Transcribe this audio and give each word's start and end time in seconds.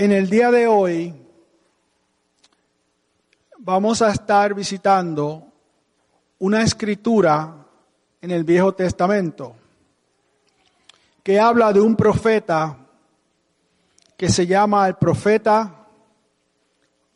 En 0.00 0.12
el 0.12 0.30
día 0.30 0.52
de 0.52 0.68
hoy 0.68 1.12
vamos 3.58 4.00
a 4.00 4.12
estar 4.12 4.54
visitando 4.54 5.52
una 6.38 6.62
escritura 6.62 7.66
en 8.20 8.30
el 8.30 8.44
Viejo 8.44 8.72
Testamento 8.76 9.56
que 11.20 11.40
habla 11.40 11.72
de 11.72 11.80
un 11.80 11.96
profeta 11.96 12.78
que 14.16 14.28
se 14.28 14.46
llama 14.46 14.86
el 14.86 14.94
profeta 14.94 15.88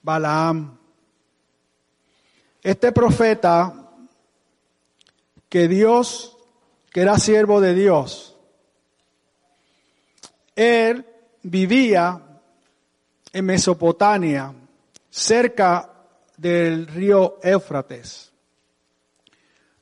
Balaam. 0.03 0.77
Este 2.63 2.91
profeta 2.91 3.93
que 5.49 5.69
Dios, 5.69 6.37
que 6.91 7.03
era 7.03 7.17
siervo 7.17 7.61
de 7.61 7.75
Dios, 7.75 8.37
él 10.57 11.07
vivía 11.45 12.27
en 13.33 13.45
Mesopotamia, 13.45 14.53
cerca 15.11 15.91
del 16.37 16.87
río 16.87 17.39
Éufrates. 17.43 18.33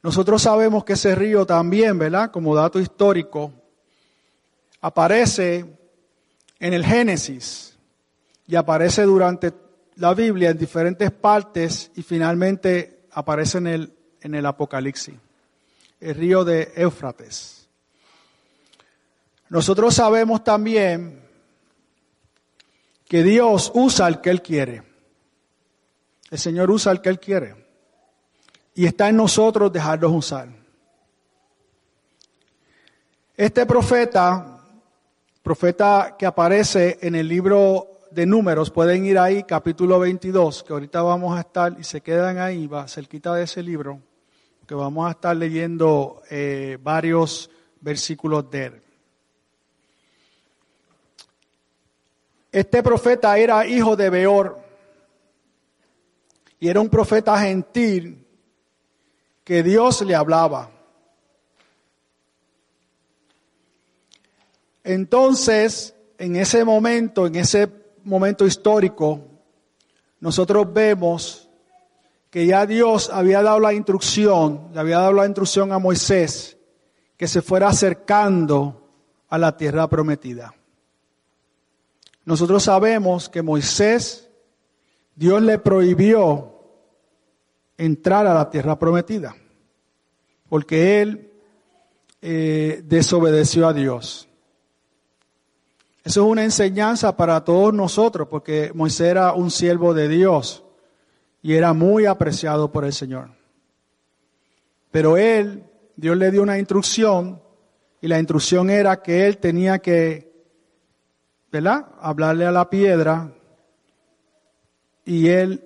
Nosotros 0.02 0.42
sabemos 0.42 0.84
que 0.84 0.95
ese 0.95 1.15
río 1.15 1.45
también, 1.45 1.98
¿verdad? 1.98 2.30
Como 2.30 2.55
dato 2.55 2.80
histórico, 2.80 3.52
aparece 4.80 5.65
en 6.59 6.73
el 6.73 6.84
Génesis 6.84 7.77
y 8.47 8.56
aparece 8.56 9.02
durante 9.02 9.53
la 9.97 10.14
Biblia 10.14 10.51
en 10.51 10.59
diferentes 10.59 11.11
partes 11.11 11.91
y 11.97 12.03
finalmente 12.03 13.06
aparece 13.12 13.59
en 13.59 13.67
el, 13.67 13.92
en 14.23 14.34
el 14.34 14.47
Apocalipsis, 14.47 15.14
el 16.01 16.14
río 16.14 16.45
de 16.45 16.73
Éufrates. 16.77 17.69
Nosotros 19.51 19.95
sabemos 19.95 20.42
también 20.45 21.20
que 23.10 23.24
Dios 23.24 23.73
usa 23.74 24.06
al 24.06 24.20
que 24.20 24.30
Él 24.30 24.41
quiere. 24.41 24.84
El 26.30 26.39
Señor 26.39 26.70
usa 26.70 26.92
al 26.92 27.03
que 27.03 27.08
Él 27.08 27.19
quiere. 27.19 27.56
Y 28.72 28.86
está 28.86 29.08
en 29.08 29.17
nosotros 29.17 29.72
dejarlos 29.72 30.12
usar. 30.12 30.48
Este 33.36 33.67
profeta, 33.67 34.61
profeta 35.42 36.14
que 36.17 36.25
aparece 36.25 37.00
en 37.02 37.17
el 37.17 37.27
libro 37.27 37.98
de 38.12 38.27
números, 38.27 38.70
pueden 38.70 39.05
ir 39.05 39.19
ahí, 39.19 39.42
capítulo 39.42 39.98
22, 39.98 40.62
que 40.62 40.72
ahorita 40.72 41.02
vamos 41.02 41.36
a 41.36 41.41
estar, 41.41 41.74
y 41.80 41.83
se 41.83 42.02
quedan 42.02 42.39
ahí, 42.39 42.69
va 42.69 42.86
cerquita 42.86 43.34
de 43.34 43.42
ese 43.42 43.61
libro, 43.61 44.00
que 44.69 44.74
vamos 44.77 45.08
a 45.08 45.11
estar 45.11 45.34
leyendo 45.34 46.22
eh, 46.30 46.78
varios 46.80 47.50
versículos 47.80 48.48
de 48.52 48.67
él. 48.67 48.83
Este 52.53 52.83
profeta 52.83 53.39
era 53.39 53.67
hijo 53.67 53.95
de 53.95 54.11
Beor 54.11 54.59
y 56.59 56.69
era 56.69 56.81
un 56.81 56.89
profeta 56.89 57.39
gentil 57.41 58.27
que 59.45 59.62
Dios 59.62 60.03
le 60.03 60.15
hablaba. 60.15 60.70
Entonces, 64.83 65.95
en 66.19 66.37
ese 66.37 66.65
momento, 66.65 67.27
en 67.27 67.37
ese 67.37 67.69
momento 68.05 68.47
histórico, 68.47 69.20
nosotros 70.20 70.73
vemos 70.73 71.48
que 72.31 72.47
ya 72.47 72.67
Dios 72.67 73.11
había 73.11 73.42
dado 73.42 73.61
la 73.61 73.73
instrucción, 73.73 74.69
le 74.73 74.81
había 74.81 74.98
dado 74.98 75.12
la 75.12 75.27
instrucción 75.27 75.73
a 75.73 75.79
Moisés 75.79 76.57
que 77.17 77.29
se 77.29 77.42
fuera 77.42 77.69
acercando 77.69 78.89
a 79.29 79.39
la 79.39 79.57
tierra 79.57 79.89
prometida. 79.89 80.55
Nosotros 82.31 82.62
sabemos 82.62 83.28
que 83.28 83.42
Moisés, 83.42 84.31
Dios 85.17 85.42
le 85.42 85.59
prohibió 85.59 86.61
entrar 87.77 88.25
a 88.25 88.34
la 88.34 88.48
tierra 88.50 88.78
prometida, 88.78 89.34
porque 90.48 91.02
él 91.02 91.33
eh, 92.23 92.85
desobedeció 92.85 93.67
a 93.67 93.73
Dios. 93.73 94.29
Eso 96.05 96.24
es 96.24 96.30
una 96.30 96.45
enseñanza 96.45 97.17
para 97.17 97.42
todos 97.42 97.74
nosotros, 97.74 98.29
porque 98.29 98.70
Moisés 98.77 99.08
era 99.08 99.33
un 99.33 99.51
siervo 99.51 99.92
de 99.92 100.07
Dios 100.07 100.62
y 101.42 101.55
era 101.55 101.73
muy 101.73 102.07
apreciado 102.07 102.70
por 102.70 102.85
el 102.85 102.92
Señor. 102.92 103.30
Pero 104.92 105.17
él, 105.17 105.64
Dios 105.97 106.17
le 106.17 106.30
dio 106.30 106.45
una 106.45 106.61
instrucción 106.61 107.42
y 108.01 108.07
la 108.07 108.20
instrucción 108.20 108.70
era 108.70 109.02
que 109.02 109.27
él 109.27 109.39
tenía 109.39 109.80
que 109.80 110.30
¿verdad? 111.50 111.86
Hablarle 112.00 112.46
a 112.46 112.52
la 112.52 112.70
piedra 112.70 113.33
y 115.05 115.28
él 115.28 115.64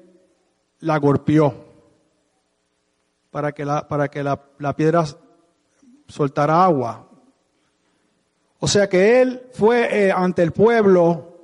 la 0.80 0.98
golpeó 0.98 1.54
para 3.30 3.52
que 3.52 3.64
la, 3.64 3.86
para 3.88 4.08
que 4.08 4.22
la, 4.22 4.40
la 4.58 4.76
piedra 4.76 5.04
soltara 6.08 6.64
agua. 6.64 7.08
O 8.60 8.68
sea 8.68 8.88
que 8.88 9.20
él 9.20 9.42
fue 9.52 10.06
eh, 10.06 10.12
ante 10.12 10.42
el 10.42 10.52
pueblo, 10.52 11.38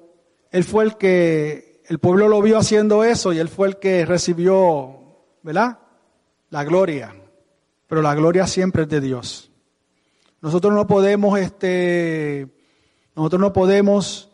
él 0.51 0.65
fue 0.65 0.85
el 0.85 0.97
que, 0.97 1.83
el 1.87 1.99
pueblo 1.99 2.29
lo 2.29 2.41
vio 2.41 2.57
haciendo 2.57 3.05
eso 3.05 3.33
y 3.33 3.39
él 3.39 3.49
fue 3.49 3.69
el 3.69 3.77
que 3.79 4.07
recibió, 4.07 5.01
¿verdad? 5.43 5.79
La 6.51 6.65
gloria. 6.65 7.15
Pero 7.89 8.01
la 8.01 8.15
gloria 8.15 8.47
siempre 8.47 8.85
es 8.85 8.89
de 8.89 9.01
Dios. 9.01 9.51
Nosotros 10.41 10.73
no 10.73 10.87
podemos, 10.87 11.39
este, 11.39 12.49
nosotros 13.17 13.41
no 13.41 13.53
podemos 13.53 14.30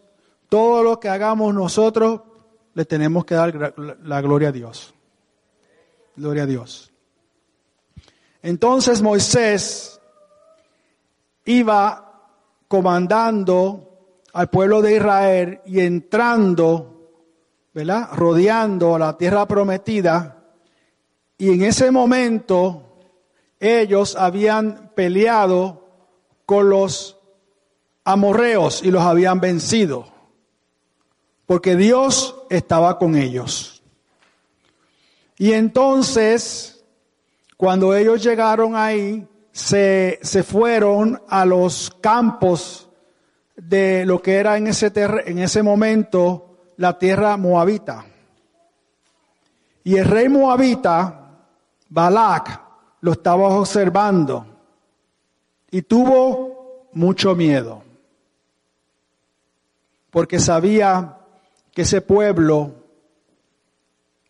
todo 0.48 0.82
lo 0.82 1.00
que 1.00 1.08
hagamos 1.08 1.54
nosotros 1.54 2.20
le 2.74 2.84
tenemos 2.84 3.24
que 3.24 3.34
dar 3.34 3.74
la 4.04 4.20
gloria 4.20 4.48
a 4.48 4.52
Dios. 4.52 4.94
Gloria 6.14 6.44
a 6.44 6.46
Dios. 6.46 6.92
Entonces 8.42 9.02
Moisés 9.02 10.00
iba 11.46 12.28
comandando 12.68 13.92
al 14.32 14.48
pueblo 14.48 14.82
de 14.82 14.96
Israel 14.96 15.60
y 15.64 15.80
entrando, 15.80 17.10
¿verdad? 17.72 18.10
Rodeando 18.12 18.98
la 18.98 19.16
tierra 19.16 19.46
prometida. 19.46 20.44
Y 21.38 21.52
en 21.52 21.62
ese 21.62 21.90
momento 21.90 22.98
ellos 23.58 24.16
habían 24.16 24.92
peleado 24.94 25.88
con 26.44 26.68
los 26.68 27.18
amorreos 28.04 28.82
y 28.82 28.90
los 28.90 29.02
habían 29.02 29.40
vencido 29.40 30.15
porque 31.46 31.76
Dios 31.76 32.36
estaba 32.50 32.98
con 32.98 33.16
ellos. 33.16 33.82
Y 35.38 35.52
entonces, 35.52 36.84
cuando 37.56 37.94
ellos 37.94 38.22
llegaron 38.22 38.74
ahí, 38.74 39.26
se, 39.52 40.18
se 40.22 40.42
fueron 40.42 41.22
a 41.28 41.44
los 41.46 41.90
campos 42.00 42.88
de 43.56 44.04
lo 44.04 44.20
que 44.20 44.36
era 44.36 44.56
en 44.56 44.66
ese, 44.66 44.92
en 44.94 45.38
ese 45.38 45.62
momento 45.62 46.72
la 46.76 46.98
tierra 46.98 47.36
moabita. 47.36 48.04
Y 49.84 49.96
el 49.96 50.04
rey 50.04 50.28
moabita, 50.28 51.30
Balak, 51.88 52.60
lo 53.00 53.12
estaba 53.12 53.48
observando 53.48 54.46
y 55.70 55.82
tuvo 55.82 56.88
mucho 56.92 57.34
miedo, 57.34 57.82
porque 60.10 60.40
sabía 60.40 61.15
que 61.76 61.82
ese 61.82 62.00
pueblo, 62.00 62.72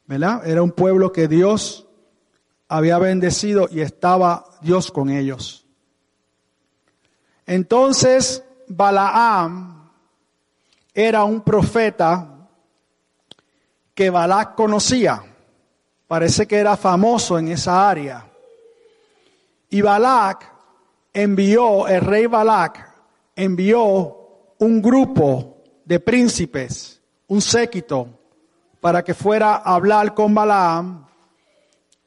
¿verdad? 0.05 0.45
Era 0.49 0.65
un 0.65 0.73
pueblo 0.73 1.12
que 1.12 1.29
Dios 1.29 1.87
había 2.67 2.99
bendecido 2.99 3.69
y 3.71 3.83
estaba 3.83 4.47
Dios 4.62 4.91
con 4.91 5.11
ellos. 5.11 5.65
Entonces, 7.47 8.43
Balaam 8.67 9.93
era 10.93 11.23
un 11.23 11.41
profeta 11.43 12.49
que 13.94 14.11
Balac 14.11 14.56
conocía. 14.56 15.23
Parece 16.09 16.49
que 16.49 16.56
era 16.56 16.76
famoso 16.76 17.38
en 17.38 17.47
esa 17.47 17.88
área. 17.88 18.29
Y 19.70 19.82
Balac 19.82 20.53
envió, 21.12 21.87
el 21.87 22.00
rey 22.00 22.26
Balac 22.26 22.93
envió 23.37 24.55
un 24.59 24.82
grupo 24.82 25.62
de 25.85 26.00
príncipes 26.00 26.95
un 27.28 27.40
séquito 27.40 28.08
para 28.81 29.02
que 29.02 29.14
fuera 29.14 29.56
a 29.56 29.75
hablar 29.75 30.14
con 30.14 30.34
Balaam 30.34 31.06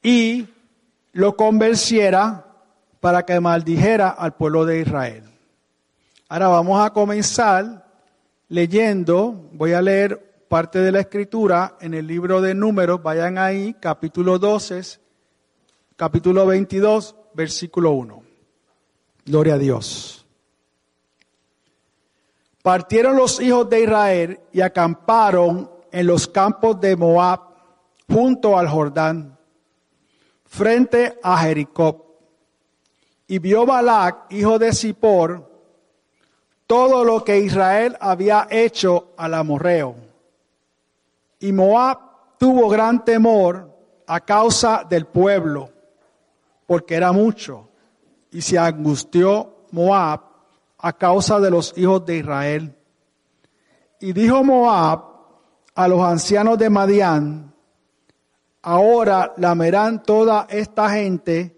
y 0.02 0.48
lo 1.12 1.36
convenciera 1.36 2.46
para 3.00 3.24
que 3.24 3.40
maldijera 3.40 4.10
al 4.10 4.34
pueblo 4.34 4.64
de 4.64 4.80
Israel. 4.80 5.24
Ahora 6.28 6.48
vamos 6.48 6.84
a 6.84 6.90
comenzar 6.90 7.86
leyendo, 8.48 9.48
voy 9.52 9.72
a 9.72 9.82
leer 9.82 10.44
parte 10.48 10.80
de 10.80 10.92
la 10.92 11.00
escritura 11.00 11.76
en 11.80 11.94
el 11.94 12.06
libro 12.06 12.40
de 12.40 12.54
números, 12.54 13.02
vayan 13.02 13.38
ahí, 13.38 13.74
capítulo 13.80 14.38
12, 14.38 15.00
capítulo 15.96 16.46
22, 16.46 17.14
versículo 17.34 17.92
1. 17.92 18.22
Gloria 19.26 19.54
a 19.54 19.58
Dios. 19.58 20.19
Partieron 22.62 23.16
los 23.16 23.40
hijos 23.40 23.68
de 23.70 23.82
Israel 23.82 24.40
y 24.52 24.60
acamparon 24.60 25.70
en 25.90 26.06
los 26.06 26.28
campos 26.28 26.80
de 26.80 26.94
Moab, 26.94 27.40
junto 28.08 28.58
al 28.58 28.68
Jordán, 28.68 29.38
frente 30.44 31.18
a 31.22 31.38
Jericó. 31.38 32.18
Y 33.26 33.38
vio 33.38 33.64
Balac, 33.64 34.30
hijo 34.30 34.58
de 34.58 34.72
Zippor, 34.72 35.48
todo 36.66 37.04
lo 37.04 37.24
que 37.24 37.38
Israel 37.38 37.96
había 38.00 38.46
hecho 38.50 39.12
al 39.16 39.34
amorreo. 39.34 39.94
Y 41.38 41.52
Moab 41.52 41.98
tuvo 42.38 42.68
gran 42.68 43.04
temor 43.04 43.70
a 44.06 44.20
causa 44.20 44.84
del 44.88 45.06
pueblo, 45.06 45.70
porque 46.66 46.94
era 46.94 47.12
mucho, 47.12 47.68
y 48.32 48.42
se 48.42 48.58
angustió 48.58 49.64
Moab 49.70 50.29
a 50.82 50.92
causa 50.92 51.40
de 51.40 51.50
los 51.50 51.72
hijos 51.76 52.04
de 52.06 52.18
Israel. 52.18 52.74
Y 54.00 54.12
dijo 54.12 54.42
Moab 54.42 55.04
a 55.74 55.88
los 55.88 56.00
ancianos 56.02 56.58
de 56.58 56.70
Madián, 56.70 57.54
ahora 58.62 59.32
lamerán 59.36 60.02
toda 60.02 60.46
esta 60.50 60.90
gente 60.90 61.56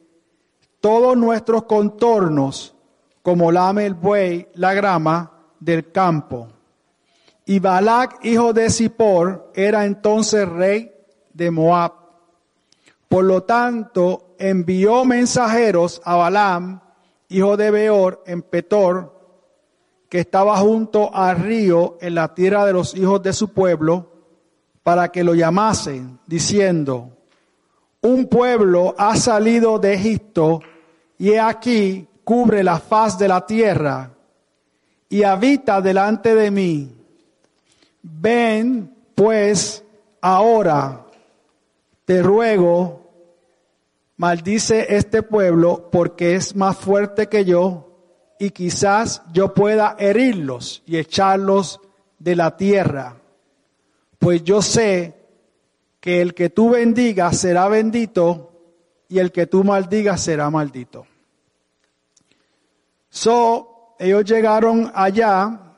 todos 0.82 1.16
nuestros 1.16 1.62
contornos, 1.64 2.74
como 3.22 3.52
lame 3.52 3.86
el 3.86 3.94
buey 3.94 4.48
la 4.54 4.74
grama 4.74 5.30
del 5.60 5.92
campo. 5.92 6.48
Y 7.46 7.60
Balac, 7.60 8.24
hijo 8.24 8.52
de 8.52 8.68
Zippor, 8.68 9.52
era 9.54 9.84
entonces 9.84 10.48
rey 10.48 10.92
de 11.32 11.50
Moab. 11.52 11.92
Por 13.08 13.24
lo 13.24 13.44
tanto, 13.44 14.34
envió 14.38 15.04
mensajeros 15.04 16.02
a 16.04 16.16
Balaam, 16.16 16.80
hijo 17.32 17.56
de 17.56 17.70
Beor, 17.70 18.22
en 18.26 18.42
Petor, 18.42 19.12
que 20.08 20.20
estaba 20.20 20.56
junto 20.58 21.14
al 21.14 21.38
río 21.38 21.96
en 22.00 22.14
la 22.14 22.34
tierra 22.34 22.66
de 22.66 22.72
los 22.72 22.94
hijos 22.94 23.22
de 23.22 23.32
su 23.32 23.48
pueblo, 23.48 24.10
para 24.82 25.10
que 25.10 25.24
lo 25.24 25.34
llamasen, 25.34 26.18
diciendo, 26.26 27.10
un 28.02 28.26
pueblo 28.26 28.94
ha 28.98 29.16
salido 29.16 29.78
de 29.78 29.94
Egipto 29.94 30.60
y 31.18 31.30
he 31.30 31.40
aquí 31.40 32.08
cubre 32.24 32.64
la 32.64 32.78
faz 32.78 33.16
de 33.18 33.28
la 33.28 33.46
tierra 33.46 34.10
y 35.08 35.22
habita 35.22 35.80
delante 35.80 36.34
de 36.34 36.50
mí. 36.50 36.90
Ven 38.02 38.92
pues 39.14 39.84
ahora, 40.20 41.06
te 42.04 42.22
ruego, 42.22 43.01
maldice 44.22 44.94
este 44.94 45.24
pueblo 45.24 45.88
porque 45.90 46.36
es 46.36 46.54
más 46.54 46.76
fuerte 46.76 47.28
que 47.28 47.44
yo 47.44 47.88
y 48.38 48.50
quizás 48.50 49.20
yo 49.32 49.52
pueda 49.52 49.96
herirlos 49.98 50.84
y 50.86 50.98
echarlos 50.98 51.80
de 52.20 52.36
la 52.36 52.56
tierra. 52.56 53.16
Pues 54.20 54.44
yo 54.44 54.62
sé 54.62 55.26
que 55.98 56.22
el 56.22 56.34
que 56.34 56.50
tú 56.50 56.70
bendigas 56.70 57.36
será 57.36 57.66
bendito 57.66 58.52
y 59.08 59.18
el 59.18 59.32
que 59.32 59.48
tú 59.48 59.64
maldigas 59.64 60.20
será 60.20 60.48
maldito. 60.50 61.04
So, 63.10 63.96
ellos 63.98 64.24
llegaron 64.24 64.92
allá 64.94 65.74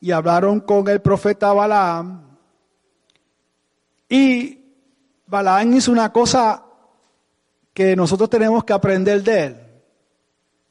y 0.00 0.12
hablaron 0.12 0.60
con 0.60 0.86
el 0.86 1.00
profeta 1.00 1.52
Balaam. 1.52 2.38
Y 4.08 4.56
Balaam 5.26 5.74
hizo 5.74 5.90
una 5.90 6.12
cosa 6.12 6.62
que 7.78 7.94
nosotros 7.94 8.28
tenemos 8.28 8.64
que 8.64 8.72
aprender 8.72 9.22
de 9.22 9.44
él. 9.44 9.56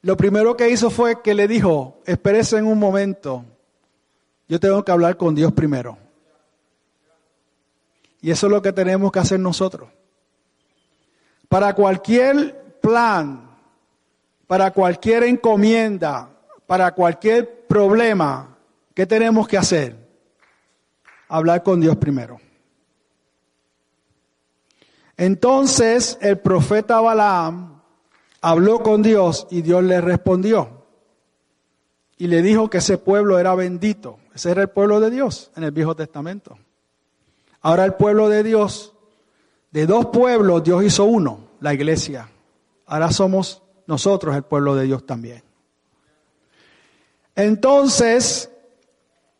Lo 0.02 0.14
primero 0.14 0.58
que 0.58 0.68
hizo 0.68 0.90
fue 0.90 1.22
que 1.22 1.32
le 1.32 1.48
dijo, 1.48 2.02
espérese 2.04 2.58
en 2.58 2.66
un 2.66 2.78
momento, 2.78 3.46
yo 4.46 4.60
tengo 4.60 4.84
que 4.84 4.92
hablar 4.92 5.16
con 5.16 5.34
Dios 5.34 5.50
primero. 5.54 5.96
Y 8.20 8.30
eso 8.30 8.48
es 8.48 8.52
lo 8.52 8.60
que 8.60 8.74
tenemos 8.74 9.10
que 9.10 9.20
hacer 9.20 9.40
nosotros. 9.40 9.88
Para 11.48 11.72
cualquier 11.72 12.76
plan 12.82 13.48
para 14.46 14.70
cualquier 14.70 15.22
encomienda, 15.22 16.28
para 16.66 16.92
cualquier 16.92 17.66
problema, 17.66 18.54
¿qué 18.94 19.06
tenemos 19.06 19.48
que 19.48 19.56
hacer? 19.56 19.96
Hablar 21.28 21.62
con 21.62 21.80
Dios 21.80 21.96
primero. 21.96 22.38
Entonces 25.18 26.16
el 26.22 26.38
profeta 26.38 27.00
Balaam 27.00 27.82
habló 28.40 28.84
con 28.84 29.02
Dios 29.02 29.48
y 29.50 29.62
Dios 29.62 29.82
le 29.82 30.00
respondió. 30.00 30.84
Y 32.16 32.28
le 32.28 32.40
dijo 32.40 32.70
que 32.70 32.78
ese 32.78 32.98
pueblo 32.98 33.38
era 33.38 33.54
bendito. 33.56 34.18
Ese 34.32 34.52
era 34.52 34.62
el 34.62 34.70
pueblo 34.70 35.00
de 35.00 35.10
Dios 35.10 35.50
en 35.56 35.64
el 35.64 35.72
Viejo 35.72 35.96
Testamento. 35.96 36.56
Ahora 37.62 37.84
el 37.84 37.94
pueblo 37.94 38.28
de 38.28 38.44
Dios, 38.44 38.94
de 39.72 39.86
dos 39.86 40.06
pueblos 40.06 40.62
Dios 40.62 40.84
hizo 40.84 41.04
uno, 41.04 41.40
la 41.60 41.74
iglesia. 41.74 42.28
Ahora 42.86 43.10
somos 43.10 43.60
nosotros 43.88 44.36
el 44.36 44.44
pueblo 44.44 44.76
de 44.76 44.84
Dios 44.84 45.04
también. 45.04 45.42
Entonces, 47.34 48.50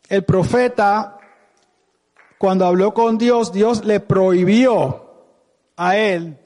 el 0.09 0.25
profeta, 0.25 1.19
cuando 2.37 2.65
habló 2.65 2.93
con 2.93 3.17
Dios, 3.17 3.53
Dios 3.53 3.85
le 3.85 4.01
prohibió 4.01 5.08
a 5.81 5.95
él 5.95 6.37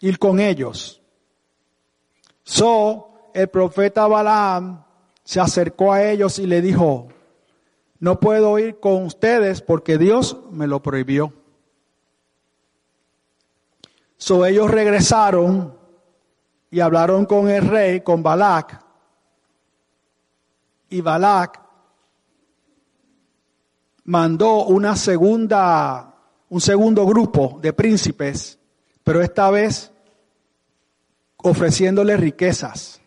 ir 0.00 0.18
con 0.20 0.38
ellos. 0.38 1.02
So, 2.44 3.30
el 3.34 3.48
profeta 3.48 4.06
Balaam 4.06 4.84
se 5.24 5.40
acercó 5.40 5.92
a 5.92 6.04
ellos 6.04 6.38
y 6.38 6.46
le 6.46 6.62
dijo, 6.62 7.08
no 7.98 8.20
puedo 8.20 8.56
ir 8.60 8.78
con 8.78 9.04
ustedes 9.04 9.60
porque 9.60 9.98
Dios 9.98 10.38
me 10.52 10.68
lo 10.68 10.80
prohibió. 10.80 11.32
So 14.16 14.46
ellos 14.46 14.70
regresaron 14.70 15.76
y 16.70 16.78
hablaron 16.78 17.26
con 17.26 17.50
el 17.50 17.66
rey, 17.66 18.02
con 18.02 18.22
Balac. 18.22 18.84
Y 20.90 21.00
Balac 21.00 21.60
mandó 24.04 24.64
una 24.66 24.94
segunda, 24.94 26.07
un 26.50 26.60
segundo 26.60 27.06
grupo 27.06 27.58
de 27.60 27.72
príncipes, 27.72 28.58
pero 29.04 29.20
esta 29.22 29.50
vez 29.50 29.92
ofreciéndole 31.38 32.16
riquezas, 32.16 33.00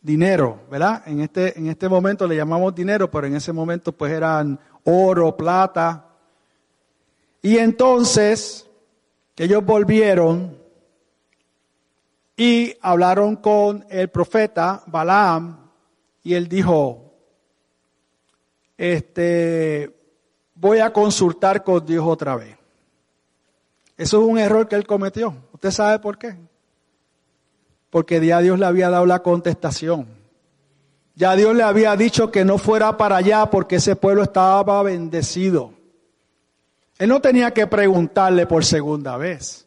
dinero, 0.00 0.60
¿verdad? 0.70 1.02
En 1.06 1.20
este, 1.20 1.58
en 1.58 1.68
este 1.68 1.88
momento 1.88 2.26
le 2.26 2.36
llamamos 2.36 2.74
dinero, 2.74 3.10
pero 3.10 3.26
en 3.26 3.36
ese 3.36 3.52
momento 3.52 3.92
pues 3.92 4.12
eran 4.12 4.58
oro, 4.84 5.36
plata. 5.36 6.08
Y 7.40 7.58
entonces 7.58 8.68
ellos 9.36 9.64
volvieron 9.64 10.58
y 12.36 12.74
hablaron 12.80 13.36
con 13.36 13.86
el 13.88 14.08
profeta 14.08 14.82
Balaam 14.86 15.70
y 16.22 16.34
él 16.34 16.48
dijo, 16.48 17.12
este, 18.76 20.03
voy 20.54 20.78
a 20.78 20.92
consultar 20.92 21.62
con 21.64 21.84
Dios 21.84 22.04
otra 22.06 22.36
vez. 22.36 22.56
Eso 23.96 24.20
es 24.20 24.28
un 24.28 24.38
error 24.38 24.68
que 24.68 24.76
él 24.76 24.86
cometió. 24.86 25.34
¿Usted 25.52 25.70
sabe 25.70 25.98
por 25.98 26.18
qué? 26.18 26.36
Porque 27.90 28.24
ya 28.24 28.40
Dios 28.40 28.58
le 28.58 28.66
había 28.66 28.90
dado 28.90 29.06
la 29.06 29.22
contestación. 29.22 30.08
Ya 31.14 31.36
Dios 31.36 31.54
le 31.54 31.62
había 31.62 31.94
dicho 31.94 32.32
que 32.32 32.44
no 32.44 32.58
fuera 32.58 32.96
para 32.96 33.16
allá 33.16 33.46
porque 33.46 33.76
ese 33.76 33.94
pueblo 33.94 34.24
estaba 34.24 34.82
bendecido. 34.82 35.72
Él 36.98 37.08
no 37.08 37.20
tenía 37.20 37.52
que 37.52 37.66
preguntarle 37.66 38.46
por 38.46 38.64
segunda 38.64 39.16
vez. 39.16 39.66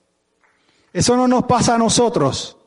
Eso 0.91 1.15
no 1.15 1.27
nos 1.27 1.43
pasa 1.43 1.75
a 1.75 1.77
nosotros 1.77 2.57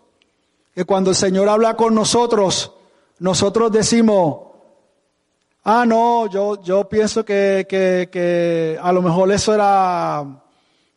que 0.75 0.85
cuando 0.85 1.11
el 1.11 1.17
Señor 1.17 1.49
habla 1.49 1.77
con 1.77 1.95
nosotros, 1.95 2.73
nosotros 3.19 3.73
decimos, 3.73 4.50
ah, 5.65 5.85
no, 5.87 6.27
yo, 6.29 6.63
yo 6.63 6.89
pienso 6.89 7.25
que, 7.25 7.67
que, 7.69 8.09
que 8.11 8.79
a 8.81 8.93
lo 8.93 9.03
mejor 9.03 9.31
eso 9.33 9.55
era 9.55 10.25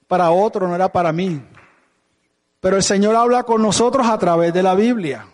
para 0.07 0.31
otro, 0.31 0.67
no 0.67 0.75
era 0.75 0.91
para 0.91 1.11
mí. 1.11 1.41
Pero 2.59 2.77
el 2.77 2.83
Señor 2.83 3.15
habla 3.15 3.43
con 3.43 3.61
nosotros 3.61 4.07
a 4.07 4.17
través 4.17 4.53
de 4.53 4.63
la 4.63 4.75
Biblia. 4.75 5.27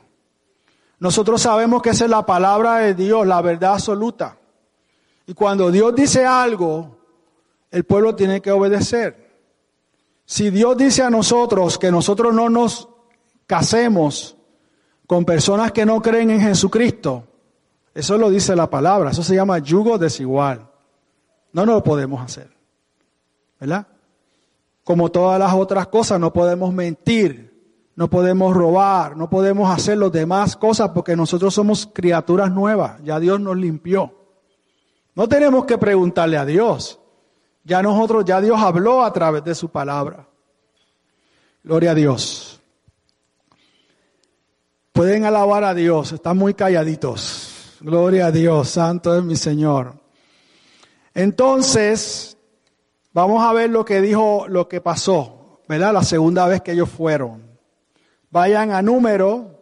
Nosotros 1.00 1.42
sabemos 1.42 1.82
que 1.82 1.92
esa 1.92 2.06
es 2.06 2.12
la 2.12 2.26
palabra 2.26 2.78
de 2.78 2.94
Dios, 2.94 3.26
la 3.26 3.42
verdad 3.42 3.74
absoluta. 3.74 4.38
Y 5.26 5.34
cuando 5.34 5.72
Dios 5.72 5.96
dice 5.96 6.26
algo, 6.26 6.98
el 7.72 7.84
pueblo 7.84 8.16
tiene 8.16 8.42
que 8.42 8.52
obedecer. 8.52 9.30
Si 10.26 10.50
Dios 10.50 10.76
dice 10.76 11.04
a 11.04 11.10
nosotros 11.10 11.78
que 11.78 11.92
nosotros 11.92 12.34
no 12.34 12.50
nos 12.50 12.90
casemos 13.48 14.36
con 15.08 15.26
personas 15.26 15.72
que 15.72 15.86
no 15.86 16.02
creen 16.02 16.32
en 16.32 16.42
Jesucristo, 16.42 17.29
eso 17.94 18.18
lo 18.18 18.30
dice 18.30 18.56
la 18.56 18.70
palabra, 18.70 19.12
eso 19.12 19.24
se 19.24 19.36
llama 19.36 19.60
yugo 19.60 19.98
desigual. 19.98 20.70
No, 21.52 21.66
no 21.66 21.74
lo 21.74 21.84
podemos 21.84 22.22
hacer. 22.22 22.50
¿Verdad? 23.60 23.88
Como 24.84 25.10
todas 25.10 25.40
las 25.40 25.54
otras 25.54 25.88
cosas, 25.88 26.20
no 26.20 26.32
podemos 26.32 26.74
mentir, 26.74 27.50
no 27.96 28.10
podemos 28.10 28.56
robar, 28.56 29.18
no 29.18 29.30
podemos 29.30 29.70
hacer 29.70 29.98
las 29.98 30.12
demás 30.12 30.56
cosas 30.56 30.92
porque 30.92 31.16
nosotros 31.16 31.54
somos 31.54 31.90
criaturas 31.94 32.52
nuevas, 32.52 33.02
ya 33.04 33.20
Dios 33.20 33.40
nos 33.40 33.58
limpió. 33.58 34.14
No 35.16 35.28
tenemos 35.28 35.66
que 35.66 35.78
preguntarle 35.78 36.38
a 36.38 36.46
Dios. 36.46 37.00
Ya 37.66 37.84
nosotros, 37.84 38.24
ya 38.26 38.40
Dios 38.40 38.60
habló 38.62 39.04
a 39.04 39.12
través 39.12 39.44
de 39.44 39.54
su 39.54 39.70
palabra. 39.70 40.28
Gloria 41.64 41.92
a 41.92 41.96
Dios. 41.96 42.62
Pueden 44.94 45.26
alabar 45.26 45.64
a 45.64 45.74
Dios, 45.74 46.14
están 46.14 46.38
muy 46.38 46.54
calladitos. 46.54 47.39
Gloria 47.82 48.26
a 48.26 48.32
Dios, 48.32 48.72
santo 48.72 49.16
es 49.18 49.24
mi 49.24 49.38
Señor. 49.38 49.94
Entonces, 51.14 52.38
vamos 53.14 53.42
a 53.42 53.54
ver 53.54 53.70
lo 53.70 53.86
que 53.86 54.02
dijo, 54.02 54.48
lo 54.50 54.68
que 54.68 54.82
pasó, 54.82 55.62
¿verdad? 55.66 55.94
La 55.94 56.04
segunda 56.04 56.46
vez 56.46 56.62
que 56.62 56.74
ellos 56.74 56.90
fueron. 56.90 57.58
Vayan 58.32 58.72
a 58.72 58.82
número, 58.82 59.62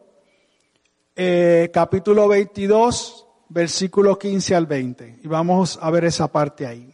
eh, 1.15 1.69
capítulo 1.71 2.27
22, 2.27 3.27
versículo 3.50 4.17
15 4.17 4.55
al 4.55 4.65
20. 4.65 5.19
Y 5.24 5.27
vamos 5.27 5.77
a 5.79 5.91
ver 5.91 6.05
esa 6.05 6.27
parte 6.27 6.65
ahí. 6.65 6.91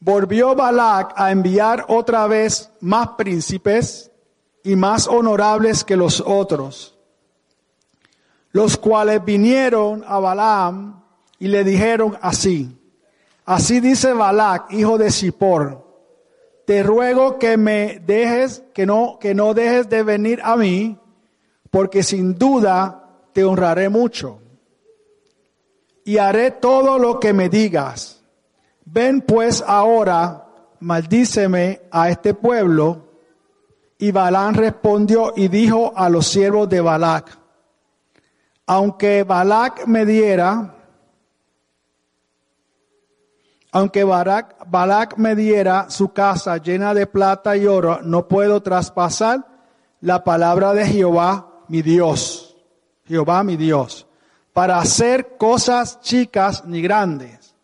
Volvió 0.00 0.56
Balac 0.56 1.12
a 1.14 1.30
enviar 1.30 1.84
otra 1.86 2.26
vez 2.26 2.70
más 2.80 3.10
príncipes 3.10 4.10
y 4.64 4.74
más 4.74 5.06
honorables 5.06 5.84
que 5.84 5.96
los 5.96 6.20
otros, 6.20 6.95
los 8.56 8.78
cuales 8.78 9.22
vinieron 9.22 10.02
a 10.08 10.18
Balaam 10.18 11.04
y 11.38 11.48
le 11.48 11.62
dijeron 11.62 12.16
así, 12.22 12.74
así 13.44 13.80
dice 13.80 14.14
Balac, 14.14 14.72
hijo 14.72 14.96
de 14.96 15.10
Zippor, 15.10 15.84
te 16.64 16.82
ruego 16.82 17.38
que 17.38 17.58
me 17.58 18.00
dejes, 18.06 18.62
que 18.72 18.86
no, 18.86 19.18
que 19.20 19.34
no 19.34 19.52
dejes 19.52 19.90
de 19.90 20.02
venir 20.02 20.40
a 20.42 20.56
mí, 20.56 20.96
porque 21.70 22.02
sin 22.02 22.34
duda 22.34 23.20
te 23.34 23.44
honraré 23.44 23.90
mucho. 23.90 24.40
Y 26.06 26.16
haré 26.16 26.50
todo 26.50 26.98
lo 26.98 27.20
que 27.20 27.34
me 27.34 27.50
digas. 27.50 28.24
Ven 28.86 29.20
pues 29.20 29.62
ahora, 29.66 30.46
maldíceme 30.80 31.82
a 31.90 32.08
este 32.08 32.32
pueblo. 32.32 33.02
Y 33.98 34.12
Balán 34.12 34.54
respondió 34.54 35.34
y 35.36 35.48
dijo 35.48 35.92
a 35.94 36.08
los 36.08 36.26
siervos 36.26 36.70
de 36.70 36.80
Balac, 36.80 37.38
aunque 38.66 39.22
Balac 39.22 39.86
me 39.86 40.04
diera, 40.04 40.74
aunque 43.70 44.04
Balac, 44.04 45.16
me 45.18 45.36
diera 45.36 45.90
su 45.90 46.12
casa 46.12 46.56
llena 46.56 46.94
de 46.94 47.06
plata 47.06 47.56
y 47.56 47.66
oro, 47.66 48.00
no 48.02 48.26
puedo 48.26 48.62
traspasar 48.62 49.46
la 50.00 50.24
palabra 50.24 50.72
de 50.72 50.86
Jehová, 50.86 51.62
mi 51.68 51.82
Dios. 51.82 52.56
Jehová, 53.06 53.44
mi 53.44 53.56
Dios, 53.56 54.06
para 54.52 54.78
hacer 54.78 55.36
cosas 55.36 56.00
chicas 56.00 56.64
ni 56.64 56.82
grandes. 56.82 57.54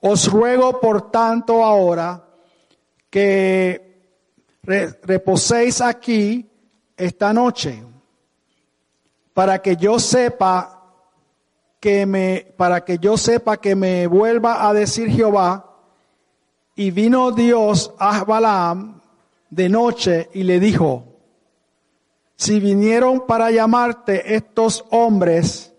Os 0.00 0.30
ruego, 0.30 0.80
por 0.80 1.10
tanto, 1.10 1.64
ahora 1.64 2.24
que 3.10 3.92
reposéis 4.62 5.80
aquí 5.80 6.48
esta 6.96 7.32
noche, 7.32 7.82
para 9.34 9.60
que 9.60 9.76
yo 9.76 9.98
sepa 9.98 10.82
que 11.80 12.06
me, 12.06 12.46
para 12.56 12.84
que 12.84 12.98
yo 12.98 13.16
sepa 13.16 13.56
que 13.56 13.74
me 13.74 14.06
vuelva 14.06 14.68
a 14.68 14.72
decir 14.72 15.10
Jehová, 15.10 15.72
y 16.74 16.90
vino 16.90 17.32
Dios 17.32 17.92
a 17.98 18.24
Balaam 18.24 19.00
de 19.50 19.68
noche 19.68 20.30
y 20.32 20.44
le 20.44 20.58
dijo, 20.58 21.04
si 22.36 22.60
vinieron 22.60 23.26
para 23.26 23.50
llamarte 23.50 24.34
estos 24.34 24.84
hombres, 24.90 25.72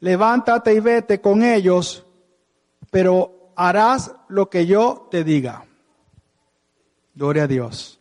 levántate 0.00 0.74
y 0.74 0.80
vete 0.80 1.20
con 1.20 1.42
ellos, 1.42 2.06
pero 2.90 3.50
harás 3.54 4.12
lo 4.28 4.48
que 4.48 4.66
yo 4.66 5.08
te 5.10 5.24
diga. 5.24 5.66
Gloria 7.14 7.44
a 7.44 7.46
Dios. 7.46 8.00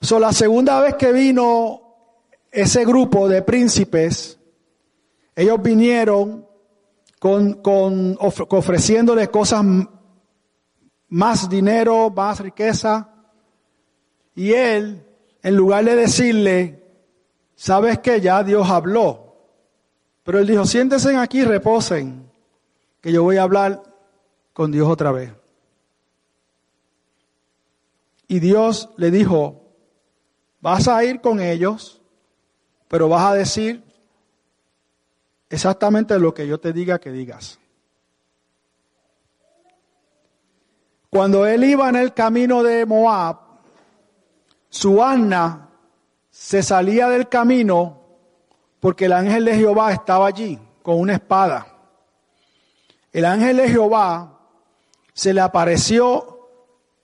So, 0.00 0.18
la 0.18 0.32
segunda 0.32 0.80
vez 0.80 0.96
que 0.96 1.12
vino 1.12 1.83
ese 2.54 2.84
grupo 2.84 3.28
de 3.28 3.42
príncipes, 3.42 4.38
ellos 5.34 5.60
vinieron 5.60 6.46
con, 7.18 7.54
con 7.54 8.16
ofreciéndole 8.18 9.28
cosas 9.28 9.64
más 11.08 11.48
dinero, 11.48 12.10
más 12.10 12.38
riqueza. 12.38 13.08
Y 14.36 14.52
él, 14.52 15.04
en 15.42 15.56
lugar 15.56 15.84
de 15.84 15.96
decirle, 15.96 16.84
sabes 17.56 17.98
que 17.98 18.20
ya 18.20 18.44
Dios 18.44 18.70
habló. 18.70 19.36
Pero 20.22 20.38
él 20.38 20.46
dijo, 20.46 20.64
siéntense 20.64 21.16
aquí 21.16 21.44
reposen, 21.44 22.30
que 23.00 23.10
yo 23.10 23.24
voy 23.24 23.36
a 23.36 23.42
hablar 23.42 23.82
con 24.52 24.70
Dios 24.70 24.88
otra 24.88 25.10
vez. 25.10 25.32
Y 28.28 28.38
Dios 28.38 28.90
le 28.96 29.10
dijo, 29.10 29.62
vas 30.60 30.86
a 30.86 31.04
ir 31.04 31.20
con 31.20 31.40
ellos, 31.40 32.00
pero 32.94 33.08
vas 33.08 33.24
a 33.24 33.34
decir 33.34 33.82
exactamente 35.50 36.16
lo 36.16 36.32
que 36.32 36.46
yo 36.46 36.60
te 36.60 36.72
diga 36.72 37.00
que 37.00 37.10
digas. 37.10 37.58
Cuando 41.10 41.44
él 41.44 41.64
iba 41.64 41.88
en 41.88 41.96
el 41.96 42.14
camino 42.14 42.62
de 42.62 42.86
Moab, 42.86 43.36
su 44.68 45.02
Anna 45.02 45.70
se 46.30 46.62
salía 46.62 47.08
del 47.08 47.28
camino 47.28 47.98
porque 48.78 49.06
el 49.06 49.12
ángel 49.14 49.46
de 49.46 49.56
Jehová 49.56 49.92
estaba 49.92 50.28
allí 50.28 50.56
con 50.80 51.00
una 51.00 51.14
espada. 51.14 51.66
El 53.12 53.24
ángel 53.24 53.56
de 53.56 53.70
Jehová 53.70 54.38
se 55.12 55.34
le 55.34 55.40
apareció, 55.40 56.48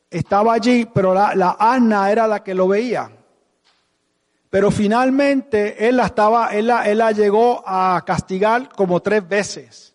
estaba 0.09 0.53
allí, 0.53 0.87
pero 0.95 1.13
la, 1.15 1.35
la 1.35 2.13
era 2.13 2.29
la 2.29 2.45
que 2.45 2.55
lo 2.55 2.69
veía. 2.69 3.11
Pero 4.51 4.73
finalmente 4.73 5.89
él 5.89 5.97
la 5.97 6.07
estaba, 6.07 6.49
él 6.49 6.67
la, 6.67 7.13
llegó 7.13 7.63
a 7.65 8.03
castigar 8.05 8.69
como 8.71 9.01
tres 9.01 9.27
veces. 9.27 9.95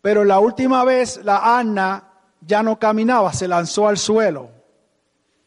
Pero 0.00 0.24
la 0.24 0.38
última 0.38 0.84
vez 0.84 1.20
la 1.24 1.58
Anna 1.58 2.12
ya 2.40 2.62
no 2.62 2.78
caminaba, 2.78 3.32
se 3.32 3.48
lanzó 3.48 3.88
al 3.88 3.98
suelo. 3.98 4.50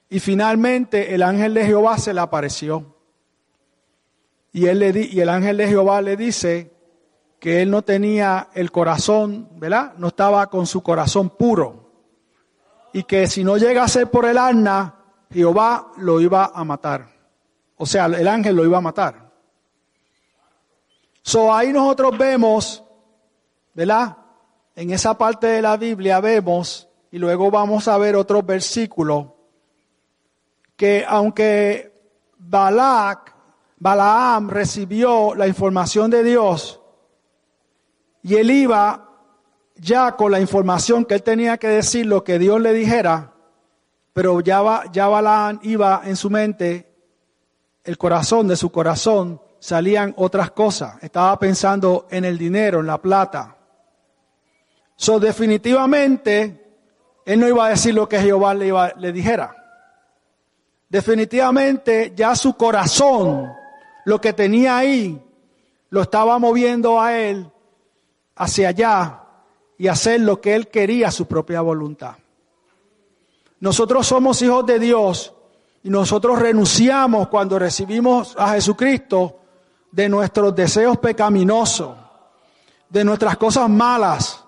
Y 0.09 0.19
finalmente 0.19 1.15
el 1.15 1.23
ángel 1.23 1.53
de 1.53 1.65
Jehová 1.65 1.97
se 1.97 2.13
le 2.13 2.19
apareció. 2.19 2.97
Y, 4.51 4.65
él 4.65 4.79
le 4.79 4.89
y 4.99 5.21
el 5.21 5.29
ángel 5.29 5.55
de 5.55 5.67
Jehová 5.67 6.01
le 6.01 6.17
dice 6.17 6.73
que 7.39 7.61
él 7.61 7.71
no 7.71 7.83
tenía 7.83 8.49
el 8.53 8.69
corazón, 8.69 9.47
¿verdad? 9.55 9.93
No 9.97 10.07
estaba 10.07 10.47
con 10.47 10.67
su 10.67 10.83
corazón 10.83 11.29
puro. 11.29 11.89
Y 12.91 13.03
que 13.03 13.27
si 13.27 13.45
no 13.45 13.55
llega 13.55 13.83
a 13.83 13.87
ser 13.87 14.11
por 14.11 14.25
el 14.25 14.37
Anna, 14.37 14.95
Jehová 15.31 15.91
lo 15.97 16.19
iba 16.19 16.51
a 16.53 16.63
matar. 16.65 17.18
O 17.81 17.85
sea, 17.85 18.07
el 18.07 18.27
ángel 18.27 18.57
lo 18.57 18.65
iba 18.65 18.77
a 18.77 18.81
matar. 18.81 19.31
So 21.21 21.53
ahí 21.53 21.71
nosotros 21.71 22.17
vemos, 22.17 22.83
¿verdad? 23.73 24.17
En 24.75 24.91
esa 24.91 25.17
parte 25.17 25.47
de 25.47 25.61
la 25.61 25.77
Biblia 25.77 26.19
vemos, 26.19 26.89
y 27.09 27.17
luego 27.17 27.49
vamos 27.49 27.87
a 27.87 27.97
ver 27.97 28.17
otros 28.17 28.45
versículos, 28.45 29.27
que 30.75 31.05
aunque 31.07 31.93
Balak, 32.37 33.33
Balaam 33.77 34.49
recibió 34.49 35.33
la 35.33 35.47
información 35.47 36.11
de 36.11 36.23
Dios 36.23 36.81
y 38.23 38.35
él 38.35 38.51
iba 38.51 39.09
ya 39.75 40.17
con 40.17 40.33
la 40.33 40.41
información 40.41 41.05
que 41.05 41.13
él 41.13 41.23
tenía 41.23 41.57
que 41.57 41.69
decir 41.69 42.05
lo 42.05 42.25
que 42.25 42.39
Dios 42.39 42.59
le 42.59 42.73
dijera, 42.73 43.33
pero 44.11 44.41
ya, 44.41 44.83
ya 44.91 45.07
Balaam 45.07 45.59
iba 45.63 46.01
en 46.03 46.17
su 46.17 46.29
mente 46.29 46.88
el 47.83 47.97
corazón, 47.97 48.47
de 48.47 48.55
su 48.55 48.71
corazón, 48.71 49.41
salían 49.59 50.13
otras 50.17 50.51
cosas. 50.51 51.01
Estaba 51.03 51.37
pensando 51.39 52.07
en 52.09 52.25
el 52.25 52.37
dinero, 52.37 52.79
en 52.79 52.87
la 52.87 52.99
plata. 52.99 53.57
So, 54.95 55.19
definitivamente, 55.19 56.77
él 57.25 57.39
no 57.39 57.47
iba 57.47 57.65
a 57.65 57.69
decir 57.69 57.93
lo 57.93 58.07
que 58.09 58.19
Jehová 58.19 58.53
le, 58.53 58.67
iba, 58.67 58.93
le 58.97 59.11
dijera. 59.11 59.55
Definitivamente, 60.89 62.13
ya 62.15 62.35
su 62.35 62.55
corazón, 62.55 63.51
lo 64.05 64.19
que 64.19 64.33
tenía 64.33 64.77
ahí, 64.77 65.21
lo 65.89 66.01
estaba 66.01 66.39
moviendo 66.39 66.99
a 66.99 67.17
él 67.17 67.51
hacia 68.35 68.69
allá 68.69 69.23
y 69.77 69.87
hacer 69.87 70.21
lo 70.21 70.41
que 70.41 70.55
él 70.55 70.67
quería, 70.67 71.11
su 71.11 71.27
propia 71.27 71.61
voluntad. 71.61 72.15
Nosotros 73.59 74.07
somos 74.07 74.41
hijos 74.41 74.65
de 74.65 74.79
Dios 74.79 75.33
y 75.83 75.89
nosotros 75.89 76.39
renunciamos 76.39 77.29
cuando 77.29 77.57
recibimos 77.57 78.35
a 78.37 78.53
Jesucristo 78.53 79.39
de 79.91 80.09
nuestros 80.09 80.53
deseos 80.55 80.97
pecaminosos, 80.97 81.95
de 82.89 83.03
nuestras 83.03 83.37
cosas 83.37 83.69
malas. 83.69 84.43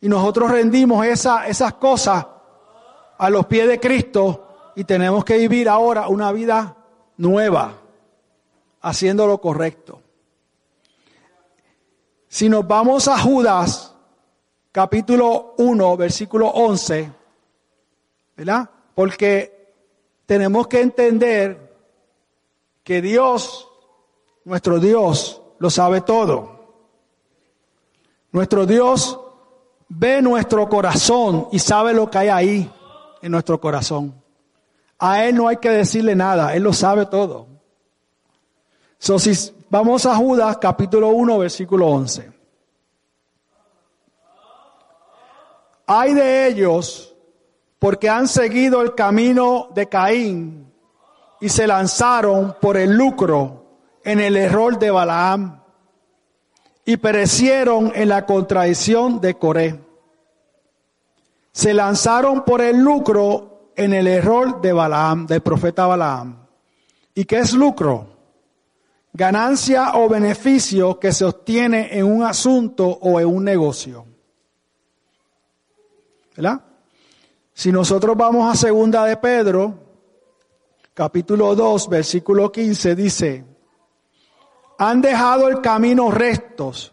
Y 0.00 0.08
nosotros 0.08 0.50
rendimos 0.50 1.04
esa, 1.06 1.46
esas 1.46 1.74
cosas 1.74 2.26
a 3.18 3.30
los 3.30 3.46
pies 3.46 3.68
de 3.68 3.78
Cristo 3.78 4.72
y 4.74 4.84
tenemos 4.84 5.24
que 5.24 5.36
vivir 5.36 5.68
ahora 5.68 6.08
una 6.08 6.32
vida 6.32 6.76
nueva, 7.16 7.74
haciendo 8.80 9.26
lo 9.26 9.40
correcto. 9.40 10.00
Si 12.28 12.48
nos 12.48 12.66
vamos 12.66 13.06
a 13.06 13.18
Judas, 13.18 13.94
capítulo 14.72 15.54
1, 15.58 15.96
versículo 15.96 16.48
11, 16.48 17.12
¿verdad? 18.36 18.68
Porque 18.94 19.53
tenemos 20.26 20.66
que 20.68 20.80
entender 20.80 21.76
que 22.82 23.00
Dios, 23.02 23.68
nuestro 24.44 24.78
Dios, 24.78 25.42
lo 25.58 25.70
sabe 25.70 26.00
todo. 26.00 26.54
Nuestro 28.32 28.66
Dios 28.66 29.20
ve 29.88 30.20
nuestro 30.22 30.68
corazón 30.68 31.48
y 31.52 31.58
sabe 31.58 31.94
lo 31.94 32.10
que 32.10 32.18
hay 32.18 32.28
ahí 32.28 32.72
en 33.22 33.32
nuestro 33.32 33.60
corazón. 33.60 34.22
A 34.98 35.24
Él 35.24 35.36
no 35.36 35.48
hay 35.48 35.58
que 35.58 35.70
decirle 35.70 36.14
nada, 36.14 36.54
Él 36.54 36.62
lo 36.62 36.72
sabe 36.72 37.06
todo. 37.06 37.46
So, 38.98 39.16
vamos 39.68 40.06
a 40.06 40.16
Judas 40.16 40.56
capítulo 40.58 41.08
1, 41.08 41.38
versículo 41.38 41.86
11. 41.88 42.32
Hay 45.86 46.14
de 46.14 46.48
ellos 46.48 47.13
porque 47.84 48.08
han 48.08 48.28
seguido 48.28 48.80
el 48.80 48.94
camino 48.94 49.68
de 49.74 49.90
Caín 49.90 50.72
y 51.38 51.50
se 51.50 51.66
lanzaron 51.66 52.56
por 52.58 52.78
el 52.78 52.96
lucro 52.96 53.66
en 54.02 54.20
el 54.20 54.38
error 54.38 54.78
de 54.78 54.90
Balaam 54.90 55.60
y 56.86 56.96
perecieron 56.96 57.92
en 57.94 58.08
la 58.08 58.24
contradicción 58.24 59.20
de 59.20 59.34
Coré. 59.34 59.78
Se 61.52 61.74
lanzaron 61.74 62.46
por 62.46 62.62
el 62.62 62.78
lucro 62.78 63.68
en 63.76 63.92
el 63.92 64.06
error 64.06 64.62
de 64.62 64.72
Balaam, 64.72 65.26
del 65.26 65.42
profeta 65.42 65.86
Balaam. 65.86 66.38
¿Y 67.14 67.26
qué 67.26 67.40
es 67.40 67.52
lucro? 67.52 68.06
Ganancia 69.12 69.96
o 69.96 70.08
beneficio 70.08 70.98
que 70.98 71.12
se 71.12 71.26
obtiene 71.26 71.98
en 71.98 72.06
un 72.06 72.22
asunto 72.22 72.86
o 72.86 73.20
en 73.20 73.26
un 73.26 73.44
negocio. 73.44 74.06
¿Verdad? 76.34 76.62
Si 77.56 77.70
nosotros 77.70 78.16
vamos 78.16 78.52
a 78.52 78.56
segunda 78.56 79.04
de 79.04 79.16
Pedro, 79.16 79.74
capítulo 80.92 81.54
2, 81.54 81.88
versículo 81.88 82.50
15, 82.50 82.96
dice, 82.96 83.44
han 84.76 85.00
dejado 85.00 85.46
el 85.46 85.60
camino 85.60 86.10
rectos 86.10 86.92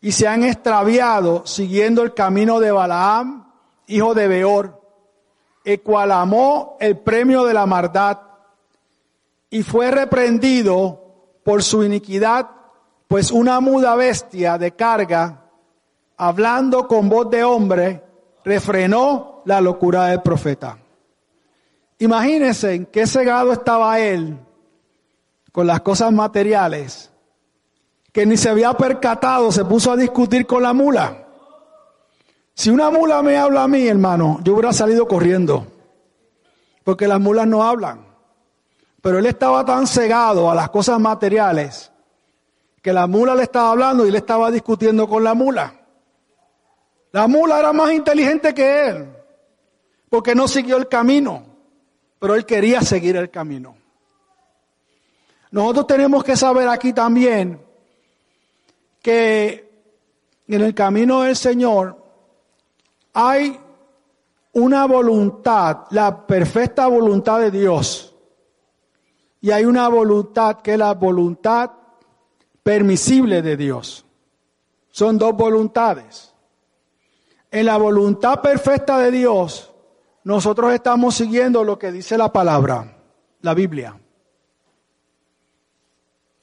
y 0.00 0.12
se 0.12 0.28
han 0.28 0.44
extraviado 0.44 1.44
siguiendo 1.46 2.02
el 2.02 2.14
camino 2.14 2.60
de 2.60 2.70
Balaam, 2.70 3.52
hijo 3.88 4.14
de 4.14 4.28
Beor, 4.28 4.80
el 5.64 5.82
cual 5.82 6.12
amó 6.12 6.76
el 6.78 6.98
premio 6.98 7.44
de 7.44 7.54
la 7.54 7.66
maldad 7.66 8.20
y 9.50 9.64
fue 9.64 9.90
reprendido 9.90 11.02
por 11.42 11.64
su 11.64 11.82
iniquidad, 11.82 12.48
pues 13.08 13.32
una 13.32 13.58
muda 13.58 13.96
bestia 13.96 14.58
de 14.58 14.76
carga, 14.76 15.50
hablando 16.16 16.86
con 16.86 17.08
voz 17.08 17.28
de 17.30 17.42
hombre, 17.42 18.04
refrenó 18.44 19.31
la 19.44 19.60
locura 19.60 20.06
del 20.06 20.22
profeta. 20.22 20.78
Imagínense 21.98 22.74
en 22.74 22.86
qué 22.86 23.06
cegado 23.06 23.52
estaba 23.52 24.00
él 24.00 24.38
con 25.52 25.66
las 25.66 25.82
cosas 25.82 26.12
materiales, 26.12 27.10
que 28.10 28.26
ni 28.26 28.36
se 28.36 28.48
había 28.48 28.72
percatado, 28.74 29.52
se 29.52 29.64
puso 29.64 29.92
a 29.92 29.96
discutir 29.96 30.46
con 30.46 30.62
la 30.62 30.72
mula. 30.72 31.26
Si 32.54 32.70
una 32.70 32.90
mula 32.90 33.22
me 33.22 33.36
habla 33.36 33.62
a 33.64 33.68
mí, 33.68 33.86
hermano, 33.86 34.40
yo 34.42 34.54
hubiera 34.54 34.72
salido 34.72 35.06
corriendo, 35.06 35.66
porque 36.84 37.06
las 37.06 37.20
mulas 37.20 37.46
no 37.46 37.62
hablan. 37.62 38.06
Pero 39.00 39.18
él 39.18 39.26
estaba 39.26 39.64
tan 39.64 39.86
cegado 39.86 40.50
a 40.50 40.54
las 40.54 40.70
cosas 40.70 40.98
materiales 41.00 41.90
que 42.82 42.92
la 42.92 43.06
mula 43.06 43.34
le 43.34 43.44
estaba 43.44 43.70
hablando 43.70 44.04
y 44.04 44.08
él 44.08 44.16
estaba 44.16 44.50
discutiendo 44.50 45.08
con 45.08 45.22
la 45.22 45.34
mula. 45.34 45.74
La 47.12 47.28
mula 47.28 47.58
era 47.58 47.72
más 47.72 47.92
inteligente 47.92 48.54
que 48.54 48.88
él, 48.88 49.08
porque 50.12 50.34
no 50.34 50.46
siguió 50.46 50.76
el 50.76 50.88
camino, 50.88 51.42
pero 52.18 52.34
él 52.34 52.44
quería 52.44 52.82
seguir 52.82 53.16
el 53.16 53.30
camino. 53.30 53.74
Nosotros 55.52 55.86
tenemos 55.86 56.22
que 56.22 56.36
saber 56.36 56.68
aquí 56.68 56.92
también 56.92 57.58
que 59.00 59.72
en 60.46 60.60
el 60.60 60.74
camino 60.74 61.22
del 61.22 61.34
Señor 61.34 61.96
hay 63.14 63.58
una 64.52 64.84
voluntad, 64.84 65.86
la 65.92 66.26
perfecta 66.26 66.88
voluntad 66.88 67.40
de 67.40 67.50
Dios. 67.50 68.14
Y 69.40 69.50
hay 69.50 69.64
una 69.64 69.88
voluntad 69.88 70.60
que 70.60 70.72
es 70.72 70.78
la 70.78 70.92
voluntad 70.92 71.70
permisible 72.62 73.40
de 73.40 73.56
Dios. 73.56 74.04
Son 74.90 75.16
dos 75.16 75.34
voluntades 75.34 76.34
en 77.50 77.64
la 77.64 77.78
voluntad 77.78 78.42
perfecta 78.42 78.98
de 78.98 79.10
Dios, 79.10 79.71
nosotros 80.24 80.72
estamos 80.72 81.14
siguiendo 81.14 81.64
lo 81.64 81.78
que 81.78 81.90
dice 81.90 82.16
la 82.16 82.32
palabra, 82.32 82.96
la 83.40 83.54
Biblia. 83.54 83.98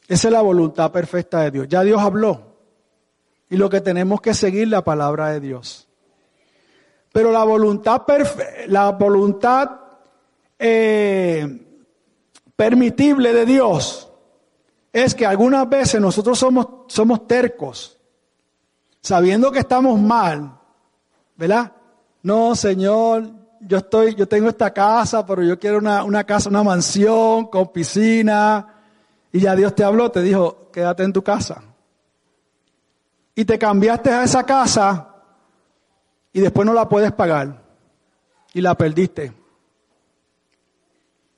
Esa 0.08 0.28
es 0.28 0.32
la 0.32 0.42
voluntad 0.42 0.92
perfecta 0.92 1.42
de 1.42 1.52
Dios. 1.52 1.68
Ya 1.70 1.84
Dios 1.84 2.02
habló. 2.02 2.56
Y 3.50 3.58
lo 3.58 3.70
que 3.70 3.82
tenemos 3.82 4.22
que 4.22 4.34
seguir 4.34 4.68
la 4.68 4.84
palabra 4.84 5.30
de 5.30 5.40
Dios. 5.40 5.88
Pero 7.12 7.32
la 7.32 7.44
voluntad, 7.44 8.04
la 8.68 8.92
voluntad 8.92 9.70
eh, 10.58 11.66
permitible 12.56 13.34
de 13.34 13.46
Dios 13.46 14.12
es 14.92 15.16
que 15.16 15.26
algunas 15.26 15.70
veces 15.70 16.02
nosotros 16.02 16.38
somos, 16.38 16.68
somos 16.88 17.28
tercos, 17.28 17.98
sabiendo 19.02 19.52
que 19.52 19.60
estamos 19.60 20.00
mal, 20.00 20.60
¿verdad? 21.36 21.72
No, 22.24 22.56
Señor, 22.56 23.39
yo 23.62 23.78
estoy, 23.78 24.16
yo 24.16 24.28
tengo 24.28 24.50
esta 24.50 24.72
casa, 24.72 25.26
pero 25.26 25.44
yo 25.44 25.60
quiero 25.60 25.78
una, 25.78 26.04
una 26.04 26.24
casa, 26.24 26.50
una 26.50 26.64
mansión 26.64 27.48
con 27.48 27.68
piscina. 27.70 28.76
Y 29.32 29.42
ya 29.42 29.56
Dios 29.56 29.76
te 29.76 29.84
habló, 29.84 30.10
te 30.12 30.22
dijo, 30.22 30.70
quédate 30.72 31.04
en 31.04 31.14
tu 31.14 31.24
casa. 31.24 31.64
Y 33.36 33.46
te 33.46 33.58
cambiaste 33.58 34.12
a 34.12 34.24
esa 34.24 34.44
casa 34.44 35.16
y 36.34 36.40
después 36.40 36.66
no 36.66 36.74
la 36.74 36.88
puedes 36.90 37.12
pagar. 37.12 37.64
Y 38.54 38.62
la 38.62 38.76
perdiste. 38.76 39.34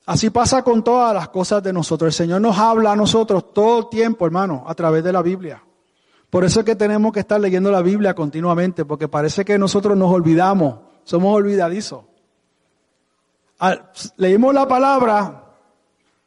Así 0.05 0.29
pasa 0.29 0.63
con 0.63 0.83
todas 0.83 1.13
las 1.13 1.29
cosas 1.29 1.61
de 1.61 1.71
nosotros. 1.71 2.07
El 2.07 2.13
Señor 2.13 2.41
nos 2.41 2.57
habla 2.57 2.93
a 2.93 2.95
nosotros 2.95 3.53
todo 3.53 3.79
el 3.79 3.89
tiempo, 3.89 4.25
hermano, 4.25 4.63
a 4.67 4.73
través 4.73 5.03
de 5.03 5.13
la 5.13 5.21
Biblia. 5.21 5.63
Por 6.29 6.45
eso 6.45 6.61
es 6.61 6.65
que 6.65 6.75
tenemos 6.75 7.11
que 7.11 7.19
estar 7.19 7.39
leyendo 7.39 7.71
la 7.71 7.81
Biblia 7.81 8.15
continuamente, 8.15 8.85
porque 8.85 9.07
parece 9.07 9.43
que 9.43 9.57
nosotros 9.59 9.97
nos 9.97 10.11
olvidamos, 10.11 10.79
somos 11.03 11.35
olvidadizos. 11.35 12.05
Leímos 14.17 14.53
la 14.53 14.67
palabra, 14.67 15.43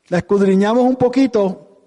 la 0.09 0.19
escudriñamos 0.19 0.85
un 0.85 0.97
poquito, 0.97 1.81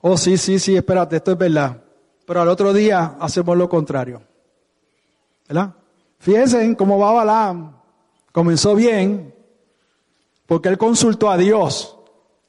oh 0.00 0.16
sí, 0.16 0.36
sí, 0.36 0.58
sí, 0.58 0.76
espérate, 0.76 1.16
esto 1.16 1.32
es 1.32 1.38
verdad. 1.38 1.82
Pero 2.26 2.42
al 2.42 2.48
otro 2.48 2.72
día 2.72 3.16
hacemos 3.18 3.56
lo 3.56 3.68
contrario. 3.68 4.22
¿Verdad? 5.48 5.74
Fíjense 6.18 6.62
en 6.62 6.74
cómo 6.74 6.98
va 6.98 7.12
Balaam. 7.12 7.76
Comenzó 8.32 8.74
bien, 8.74 9.34
porque 10.46 10.68
él 10.68 10.78
consultó 10.78 11.30
a 11.30 11.36
Dios 11.36 11.98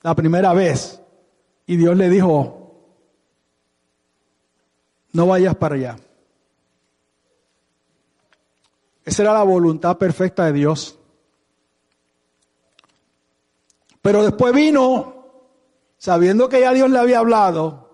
la 0.02 0.16
primera 0.16 0.54
vez 0.54 1.02
y 1.66 1.78
Dios 1.78 1.96
le 1.98 2.10
dijo, 2.10 2.62
no 5.14 5.28
vayas 5.28 5.56
para 5.56 5.76
allá. 5.76 5.98
Esa 9.04 9.24
era 9.24 9.34
la 9.34 9.44
voluntad 9.44 9.98
perfecta 9.98 10.46
de 10.46 10.54
Dios. 10.54 10.98
Pero 14.02 14.24
después 14.24 14.54
vino, 14.54 15.26
sabiendo 15.98 16.50
que 16.50 16.62
ya 16.62 16.74
Dios 16.74 16.90
le 16.90 17.00
había 17.00 17.20
hablado, 17.20 17.90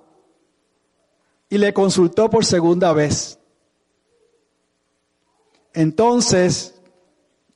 y 1.49 1.57
le 1.57 1.73
consultó 1.73 2.29
por 2.29 2.43
segunda 2.43 2.91
vez. 2.91 3.39
Entonces, 5.73 6.81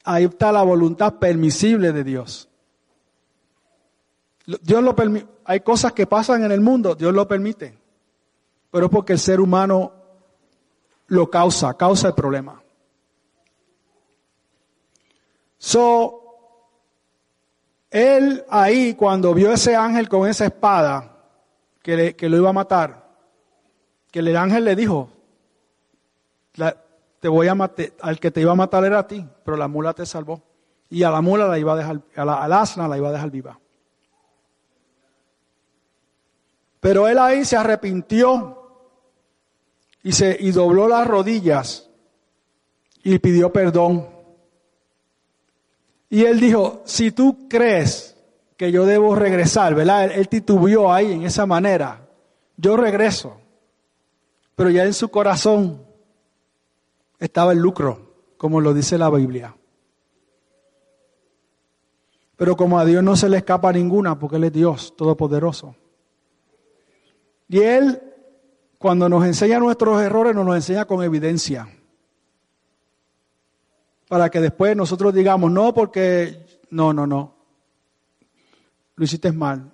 ahí 0.04 0.26
está 0.26 0.52
la 0.52 0.64
voluntad 0.64 1.16
permisible 1.16 1.92
de 1.92 2.04
Dios. 2.04 2.48
Dios 4.46 4.84
lo. 4.84 4.96
Hay 5.46 5.60
cosas 5.62 5.94
que 5.94 6.08
pasan 6.08 6.44
en 6.44 6.52
el 6.52 6.62
mundo, 6.62 6.96
Dios 6.96 7.14
lo 7.14 7.28
permite 7.28 7.82
pero 8.72 8.86
es 8.86 8.92
porque 8.92 9.14
el 9.14 9.20
ser 9.20 9.42
humano 9.42 9.92
lo 11.08 11.30
causa, 11.30 11.76
causa 11.76 12.08
el 12.08 12.14
problema. 12.14 12.64
So, 15.58 16.21
él 17.92 18.46
ahí 18.50 18.96
cuando 18.96 19.34
vio 19.34 19.52
ese 19.52 19.76
ángel 19.76 20.10
con 20.10 20.28
esa 20.28 20.46
espada 20.46 21.18
que, 21.84 22.16
que 22.16 22.30
lo 22.30 22.38
iba 22.38 22.50
a 22.50 22.54
matar, 22.54 23.06
que 24.10 24.20
el 24.20 24.36
ángel 24.36 24.64
le 24.64 24.76
dijo, 24.76 25.10
te 27.20 27.28
voy 27.28 27.48
a 27.48 27.56
matar, 27.56 27.92
al 28.02 28.20
que 28.20 28.32
te 28.32 28.42
iba 28.42 28.54
a 28.54 28.56
matar 28.56 28.86
era 28.86 29.00
a 29.00 29.08
ti, 29.08 29.26
pero 29.44 29.58
la 29.58 29.68
mula 29.68 29.94
te 29.94 30.06
salvó. 30.06 30.42
Y 30.90 31.04
a 31.04 31.12
la 31.12 31.22
mula 31.22 31.48
la 31.48 31.60
iba 31.60 31.74
a 31.74 31.76
dejar, 31.76 32.02
a 32.16 32.26
la, 32.26 32.44
al 32.44 32.54
asna 32.54 32.88
la 32.88 32.98
iba 32.98 33.10
a 33.10 33.14
dejar 33.14 33.30
viva. 33.30 33.60
Pero 36.80 37.08
él 37.08 37.20
ahí 37.20 37.46
se 37.46 37.56
arrepintió 37.56 38.58
y, 40.02 40.12
se, 40.14 40.36
y 40.40 40.52
dobló 40.52 40.88
las 40.88 41.08
rodillas 41.08 41.90
y 43.04 43.20
pidió 43.20 43.54
perdón. 43.54 44.21
Y 46.12 46.26
él 46.26 46.42
dijo, 46.42 46.82
si 46.84 47.12
tú 47.12 47.48
crees 47.48 48.18
que 48.58 48.70
yo 48.70 48.86
debo 48.86 49.16
regresar, 49.16 49.74
¿verdad? 49.74 50.04
Él, 50.04 50.12
él 50.12 50.28
titubeó 50.28 50.92
ahí 50.92 51.14
en 51.14 51.24
esa 51.24 51.46
manera. 51.46 52.06
Yo 52.58 52.76
regreso. 52.76 53.38
Pero 54.56 54.70
ya 54.70 54.84
en 54.84 54.94
su 54.94 55.08
corazón 55.08 55.82
estaba 57.18 57.54
el 57.54 57.60
lucro, 57.60 58.14
como 58.36 58.60
lo 58.60 58.74
dice 58.74 58.98
la 58.98 59.10
Biblia. 59.10 59.56
Pero 62.36 62.58
como 62.58 62.78
a 62.78 62.84
Dios 62.84 63.02
no 63.02 63.16
se 63.16 63.30
le 63.30 63.38
escapa 63.38 63.72
ninguna, 63.72 64.20
porque 64.20 64.36
Él 64.36 64.44
es 64.44 64.52
Dios 64.52 64.94
Todopoderoso. 64.98 65.78
Y 67.48 67.60
Él, 67.60 68.02
cuando 68.78 69.08
nos 69.08 69.26
enseña 69.26 69.60
nuestros 69.60 70.02
errores, 70.02 70.36
nos 70.36 70.46
los 70.46 70.56
enseña 70.56 70.84
con 70.84 71.04
evidencia. 71.04 71.70
Para 74.12 74.30
que 74.30 74.42
después 74.42 74.76
nosotros 74.76 75.14
digamos, 75.14 75.50
no, 75.50 75.74
porque, 75.74 76.60
no, 76.70 76.92
no, 76.92 77.08
no. 77.08 77.34
Lo 78.98 79.06
hiciste 79.06 79.32
mal. 79.32 79.72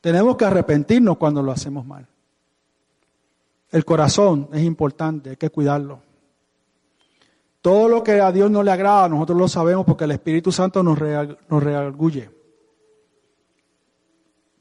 Tenemos 0.00 0.36
que 0.36 0.44
arrepentirnos 0.44 1.16
cuando 1.16 1.42
lo 1.42 1.50
hacemos 1.50 1.84
mal. 1.84 2.06
El 3.72 3.84
corazón 3.84 4.50
es 4.52 4.62
importante, 4.62 5.30
hay 5.30 5.36
que 5.36 5.50
cuidarlo. 5.50 6.00
Todo 7.60 7.88
lo 7.88 8.04
que 8.04 8.20
a 8.20 8.30
Dios 8.30 8.52
no 8.52 8.62
le 8.62 8.70
agrada, 8.70 9.08
nosotros 9.08 9.36
lo 9.36 9.48
sabemos 9.48 9.84
porque 9.84 10.04
el 10.04 10.12
Espíritu 10.12 10.52
Santo 10.52 10.84
nos, 10.84 10.96
nos 11.48 11.60
reargulle. 11.60 12.30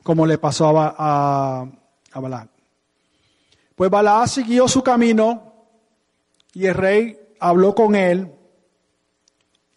Como 0.02 0.25
le 0.25 0.39
pasó 0.39 0.80
a, 0.80 0.95
a. 0.97 2.47
Pues 3.75 3.91
Balaam 3.91 4.28
siguió 4.28 4.67
su 4.67 4.82
camino 4.82 5.54
y 6.56 6.65
el 6.65 6.73
rey 6.73 7.19
habló 7.39 7.75
con 7.75 7.93
él 7.93 8.34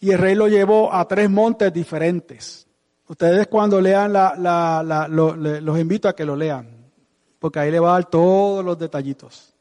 y 0.02 0.10
el 0.10 0.18
rey 0.18 0.34
lo 0.34 0.48
llevó 0.48 0.92
a 0.92 1.08
tres 1.08 1.30
montes 1.30 1.72
diferentes. 1.72 2.66
Ustedes 3.08 3.46
cuando 3.46 3.80
lean 3.80 4.12
la, 4.12 4.34
la, 4.36 5.08
los 5.08 5.80
invito 5.80 6.08
a 6.08 6.14
que 6.14 6.26
lo 6.26 6.36
lean, 6.36 6.90
porque 7.38 7.58
ahí 7.58 7.70
le 7.70 7.80
va 7.80 7.90
a 7.90 7.92
dar 7.94 8.10
todos 8.10 8.62
los 8.62 8.78
detallitos. 8.78 9.54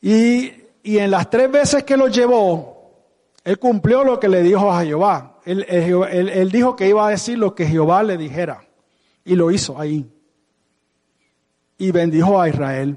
Y 0.00 0.64
y 0.88 0.98
en 0.98 1.10
las 1.10 1.28
tres 1.28 1.50
veces 1.50 1.84
que 1.84 1.98
lo 1.98 2.08
llevó, 2.08 2.94
él 3.44 3.58
cumplió 3.58 4.04
lo 4.04 4.18
que 4.18 4.26
le 4.26 4.42
dijo 4.42 4.72
a 4.72 4.82
Jehová. 4.82 5.38
Él, 5.44 6.48
dijo 6.50 6.76
que 6.76 6.88
iba 6.88 7.06
a 7.06 7.10
decir 7.10 7.36
lo 7.36 7.54
que 7.54 7.66
Jehová 7.66 8.02
le 8.02 8.16
dijera. 8.16 8.64
Y 9.22 9.34
lo 9.34 9.50
hizo 9.50 9.78
ahí. 9.78 10.10
Y 11.76 11.90
bendijo 11.90 12.40
a 12.40 12.48
Israel. 12.48 12.96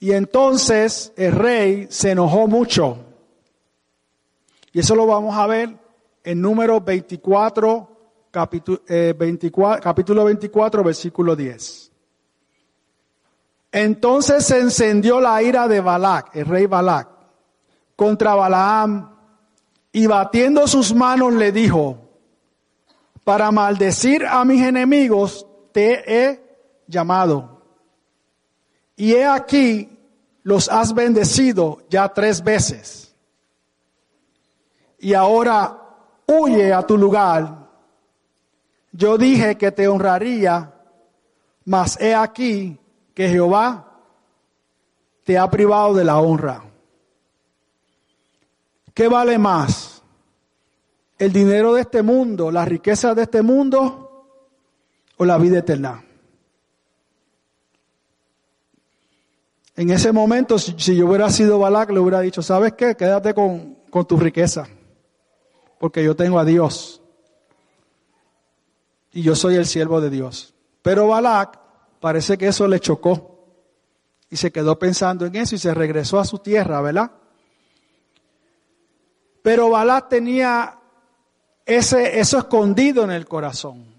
Y 0.00 0.12
entonces 0.12 1.12
el 1.16 1.32
rey 1.32 1.86
se 1.90 2.12
enojó 2.12 2.48
mucho. 2.48 3.04
Y 4.72 4.80
eso 4.80 4.94
lo 4.94 5.06
vamos 5.06 5.36
a 5.36 5.46
ver 5.46 5.76
en 6.24 6.40
número 6.40 6.80
24, 6.80 8.26
capítulo, 8.30 8.80
24, 8.88 9.82
capítulo 9.82 10.24
24, 10.24 10.82
versículo 10.82 11.36
10. 11.36 11.92
Entonces 13.72 14.46
se 14.46 14.58
encendió 14.58 15.20
la 15.20 15.42
ira 15.42 15.68
de 15.68 15.80
Balac, 15.80 16.34
el 16.34 16.46
rey 16.46 16.64
Balac, 16.64 17.08
contra 17.94 18.34
Balaam, 18.34 19.14
y 19.92 20.06
batiendo 20.06 20.66
sus 20.66 20.94
manos 20.94 21.34
le 21.34 21.52
dijo, 21.52 21.98
para 23.22 23.50
maldecir 23.50 24.24
a 24.24 24.44
mis 24.46 24.62
enemigos 24.62 25.46
te 25.72 26.30
he 26.30 26.42
llamado. 26.86 27.59
Y 29.00 29.14
he 29.14 29.24
aquí, 29.24 29.88
los 30.42 30.68
has 30.68 30.92
bendecido 30.92 31.84
ya 31.88 32.12
tres 32.12 32.44
veces. 32.44 33.16
Y 34.98 35.14
ahora 35.14 35.74
huye 36.26 36.70
a 36.70 36.82
tu 36.82 36.98
lugar. 36.98 37.66
Yo 38.92 39.16
dije 39.16 39.56
que 39.56 39.72
te 39.72 39.88
honraría, 39.88 40.74
mas 41.64 41.98
he 41.98 42.14
aquí, 42.14 42.78
que 43.14 43.30
Jehová 43.30 44.02
te 45.24 45.38
ha 45.38 45.48
privado 45.48 45.94
de 45.94 46.04
la 46.04 46.18
honra. 46.18 46.62
¿Qué 48.92 49.08
vale 49.08 49.38
más? 49.38 50.02
¿El 51.18 51.32
dinero 51.32 51.72
de 51.72 51.80
este 51.80 52.02
mundo, 52.02 52.50
las 52.50 52.68
riquezas 52.68 53.16
de 53.16 53.22
este 53.22 53.40
mundo 53.40 54.26
o 55.16 55.24
la 55.24 55.38
vida 55.38 55.60
eterna? 55.60 56.04
En 59.80 59.88
ese 59.88 60.12
momento, 60.12 60.58
si, 60.58 60.74
yo 60.94 61.06
hubiera 61.06 61.30
sido 61.30 61.58
Balak, 61.58 61.90
le 61.90 62.00
hubiera 62.00 62.20
dicho, 62.20 62.42
¿sabes 62.42 62.74
qué? 62.74 62.94
Quédate 62.96 63.32
con, 63.32 63.78
con 63.88 64.04
tu 64.04 64.18
riqueza, 64.18 64.68
porque 65.78 66.04
yo 66.04 66.14
tengo 66.14 66.38
a 66.38 66.44
Dios. 66.44 67.00
Y 69.12 69.22
yo 69.22 69.34
soy 69.34 69.54
el 69.54 69.64
siervo 69.64 70.00
de 70.00 70.10
Dios. 70.10 70.52
Pero 70.82 71.08
Balak 71.08 71.58
Parece 72.00 72.38
que 72.38 72.48
eso 72.48 72.66
le 72.66 72.80
chocó 72.80 73.38
y 74.30 74.36
se 74.36 74.50
quedó 74.50 74.78
pensando 74.78 75.26
en 75.26 75.36
eso 75.36 75.54
y 75.54 75.58
se 75.58 75.74
regresó 75.74 76.18
a 76.18 76.24
su 76.24 76.38
tierra, 76.38 76.80
¿verdad? 76.80 77.12
Pero 79.42 79.68
Balá 79.68 80.08
tenía 80.08 80.78
ese, 81.66 82.18
eso 82.18 82.38
escondido 82.38 83.04
en 83.04 83.10
el 83.10 83.26
corazón. 83.26 83.89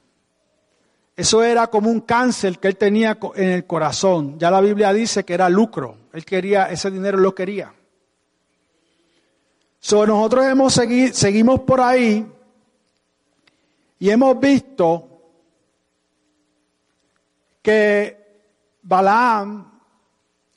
Eso 1.22 1.44
era 1.44 1.68
como 1.68 1.92
un 1.92 2.02
cáncer 2.02 2.58
que 2.58 2.68
él 2.68 2.78
tenía 2.78 3.20
en 3.36 3.50
el 3.50 3.68
corazón. 3.68 4.40
Ya 4.40 4.50
la 4.50 4.60
Biblia 4.60 4.92
dice 4.92 5.24
que 5.24 5.36
era 5.36 5.50
lucro. 5.50 5.96
Él 6.14 6.26
quería, 6.26 6.72
ese 6.72 6.90
dinero 6.90 7.20
lo 7.20 7.36
quería. 7.36 7.72
So, 9.80 10.08
nosotros 10.08 10.46
hemos 10.46 10.74
seguido, 10.74 11.14
seguimos 11.14 11.60
por 11.60 11.80
ahí 11.80 12.26
y 14.00 14.10
hemos 14.10 14.40
visto 14.40 15.10
que 17.62 18.18
Balaam, 18.82 19.80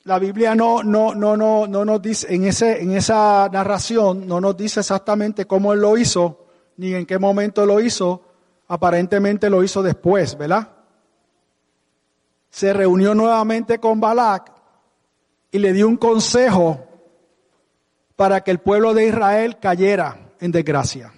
la 0.05 0.17
Biblia 0.17 0.55
no, 0.55 0.81
no, 0.81 1.13
no, 1.13 1.37
no, 1.37 1.67
no 1.67 1.85
nos 1.85 2.01
dice, 2.01 2.33
en, 2.33 2.45
ese, 2.45 2.81
en 2.81 2.97
esa 2.97 3.47
narración 3.53 4.27
no 4.27 4.41
nos 4.41 4.57
dice 4.57 4.79
exactamente 4.79 5.45
cómo 5.45 5.73
él 5.73 5.81
lo 5.81 5.95
hizo, 5.95 6.47
ni 6.77 6.95
en 6.95 7.05
qué 7.05 7.19
momento 7.19 7.67
lo 7.67 7.79
hizo, 7.79 8.24
aparentemente 8.67 9.49
lo 9.49 9.63
hizo 9.63 9.83
después, 9.83 10.37
¿verdad? 10.37 10.69
Se 12.49 12.73
reunió 12.73 13.13
nuevamente 13.13 13.79
con 13.79 13.99
Balac 13.99 14.51
y 15.51 15.59
le 15.59 15.73
dio 15.73 15.87
un 15.87 15.97
consejo 15.97 16.87
para 18.15 18.41
que 18.41 18.51
el 18.51 18.59
pueblo 18.59 18.93
de 18.93 19.07
Israel 19.07 19.59
cayera 19.59 20.33
en 20.39 20.51
desgracia. 20.51 21.13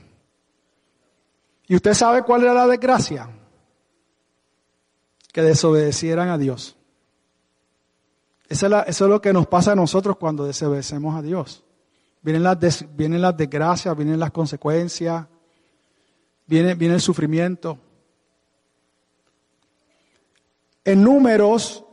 ¿Y 1.68 1.76
usted 1.76 1.94
sabe 1.94 2.24
cuál 2.24 2.44
era 2.44 2.54
la 2.54 2.68
desgracia? 2.68 3.30
que 5.38 5.44
desobedecieran 5.44 6.30
a 6.30 6.40
Dios. 6.40 6.76
Eso 8.50 8.84
es, 8.88 9.02
lo 9.02 9.22
que 9.22 9.34
nos 9.34 9.46
pasa 9.46 9.74
a 9.74 9.76
nosotros 9.76 10.18
cuando 10.18 10.46
desobedecemos 10.46 11.16
a 11.16 11.22
Dios. 11.22 11.64
Vienen 12.24 12.42
las, 12.42 12.58
vienen 12.96 13.22
las 13.22 13.38
desgracias, 13.38 13.96
vienen 13.96 14.20
las 14.20 14.32
consecuencias, 14.32 15.28
viene, 16.48 16.72
el 16.72 17.02
sufrimiento. 17.02 17.78
En 20.84 21.04
números 21.04 21.84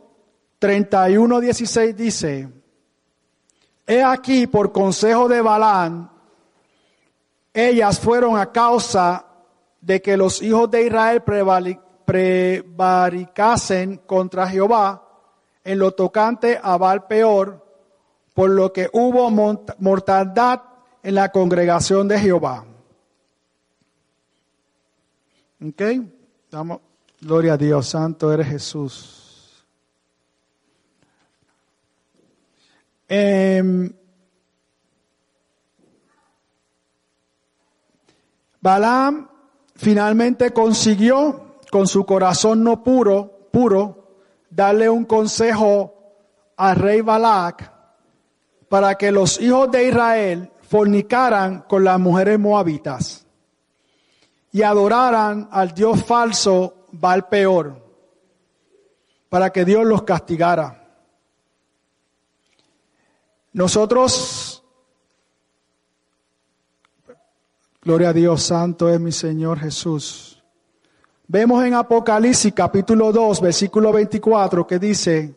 31, 0.59 1.41
16 1.41 1.97
dice, 1.97 2.49
He 3.87 4.03
aquí 4.03 4.47
por 4.47 4.73
consejo 4.73 5.29
de 5.29 5.43
Balán, 5.43 6.11
ellas 7.53 8.01
fueron 8.01 8.39
a 8.39 8.51
causa 8.53 9.27
de 9.81 10.01
que 10.01 10.17
los 10.17 10.41
hijos 10.41 10.71
de 10.71 10.87
Israel 10.87 11.23
prevaricasen 12.05 13.99
contra 14.07 14.49
Jehová 14.49 15.03
en 15.65 15.79
lo 15.79 15.93
tocante 15.93 16.59
a 16.63 16.77
Baal 16.77 17.07
peor, 17.07 17.65
por 18.33 18.51
lo 18.51 18.73
que 18.73 18.89
hubo 18.93 19.31
mortandad 19.31 20.63
en 21.03 21.15
la 21.15 21.31
congregación 21.31 22.09
de 22.09 22.19
Jehová. 22.19 22.65
¿Ok? 25.67 25.83
Damos, 26.51 26.81
gloria 27.21 27.55
a 27.55 27.57
Dios, 27.57 27.89
santo 27.89 28.31
eres 28.31 28.49
Jesús. 28.49 29.65
Eh, 33.09 33.63
Balaam 38.61 39.29
finalmente 39.75 40.53
consiguió 40.53 41.57
con 41.71 41.87
su 41.87 42.05
corazón 42.05 42.63
no 42.63 42.83
puro, 42.83 43.49
puro, 43.51 44.19
darle 44.51 44.91
un 44.91 45.07
consejo 45.07 45.95
al 46.57 46.77
rey 46.77 47.01
Balac 47.01 47.73
para 48.69 48.97
que 48.97 49.11
los 49.11 49.41
hijos 49.41 49.71
de 49.71 49.89
Israel 49.89 50.51
fornicaran 50.61 51.63
con 51.63 51.85
las 51.85 51.99
mujeres 51.99 52.39
moabitas 52.39 53.24
y 54.55 54.63
adoraran 54.63 55.49
al 55.51 55.75
Dios 55.75 56.05
falso 56.05 56.87
Baal 56.93 57.27
peor, 57.27 57.75
para 59.29 59.51
que 59.51 59.65
Dios 59.65 59.85
los 59.85 60.05
castigara. 60.05 60.81
Nosotros, 63.53 64.63
gloria 67.83 68.11
a 68.11 68.13
Dios, 68.13 68.45
santo 68.45 68.89
es 68.89 69.01
mi 69.01 69.11
Señor 69.11 69.59
Jesús. 69.59 70.41
Vemos 71.27 71.65
en 71.65 71.75
Apocalipsis 71.75 72.53
capítulo 72.55 73.11
2, 73.11 73.41
versículo 73.41 73.93
24, 73.93 74.69
que 74.69 74.79
dice, 74.79 75.35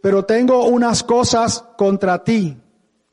pero 0.00 0.24
tengo 0.24 0.64
unas 0.66 1.02
cosas 1.02 1.60
contra 1.76 2.22
ti. 2.22 2.56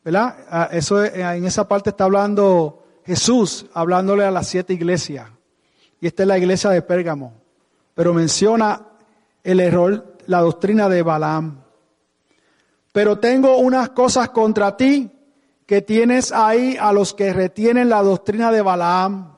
¿Verdad? 0.03 0.35
Ah, 0.51 0.69
eso, 0.71 1.03
en 1.03 1.45
esa 1.45 1.67
parte 1.67 1.89
está 1.89 2.03
hablando 2.03 2.80
Jesús, 3.05 3.65
hablándole 3.73 4.25
a 4.25 4.31
las 4.31 4.47
siete 4.47 4.73
iglesias. 4.73 5.29
Y 5.99 6.07
esta 6.07 6.23
es 6.23 6.27
la 6.27 6.37
iglesia 6.37 6.69
de 6.69 6.81
Pérgamo. 6.81 7.33
Pero 7.93 8.13
menciona 8.13 8.87
el 9.43 9.59
error, 9.59 10.17
la 10.27 10.39
doctrina 10.41 10.89
de 10.89 11.01
Balaam. 11.01 11.63
Pero 12.91 13.19
tengo 13.19 13.57
unas 13.57 13.89
cosas 13.89 14.29
contra 14.29 14.75
ti 14.75 15.09
que 15.65 15.81
tienes 15.81 16.31
ahí 16.31 16.77
a 16.79 16.91
los 16.91 17.13
que 17.13 17.31
retienen 17.31 17.89
la 17.89 18.03
doctrina 18.03 18.51
de 18.51 18.61
Balaam, 18.61 19.37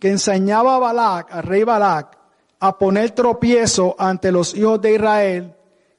que 0.00 0.10
enseñaba 0.10 0.76
a 0.76 0.78
Balac, 0.78 1.32
al 1.32 1.42
rey 1.42 1.64
Balac, 1.64 2.16
a 2.60 2.78
poner 2.78 3.10
tropiezo 3.10 3.94
ante 3.98 4.32
los 4.32 4.54
hijos 4.54 4.80
de 4.80 4.94
Israel 4.94 5.54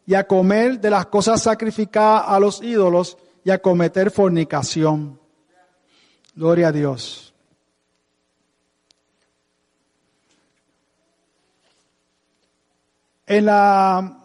y 0.06 0.16
a 0.16 0.26
comer 0.26 0.80
de 0.80 0.90
las 0.90 1.06
cosas 1.08 1.44
sacrificadas 1.44 2.24
a 2.28 2.40
los 2.40 2.64
ídolos 2.64 3.18
y 3.44 3.52
a 3.52 3.62
cometer 3.62 4.10
fornicación. 4.10 5.20
Gloria 6.38 6.68
a 6.68 6.72
Dios. 6.72 7.34
En 13.26 13.44
la, 13.48 14.20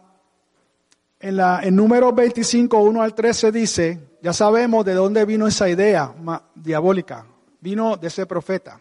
en 1.19 1.37
la, 1.39 1.61
en 1.63 1.75
número 1.75 2.13
25, 2.13 2.79
1 2.79 3.03
al 3.03 3.15
13 3.15 3.51
dice, 3.51 3.99
ya 4.21 4.35
sabemos 4.35 4.85
de 4.85 4.93
dónde 4.93 5.25
vino 5.25 5.47
esa 5.47 5.71
idea 5.71 6.15
diabólica. 6.55 7.25
Vino 7.63 7.97
de 7.97 8.09
ese 8.09 8.27
profeta, 8.27 8.79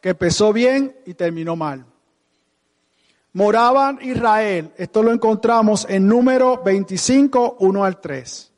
que 0.00 0.08
empezó 0.08 0.52
bien 0.52 0.96
y 1.06 1.14
terminó 1.14 1.54
mal. 1.54 1.86
Moraban 3.32 4.00
Israel, 4.02 4.72
esto 4.76 5.04
lo 5.04 5.12
encontramos 5.12 5.86
en 5.88 6.08
número 6.08 6.64
25, 6.64 7.58
1 7.60 7.84
al 7.84 8.00
3. 8.00 8.52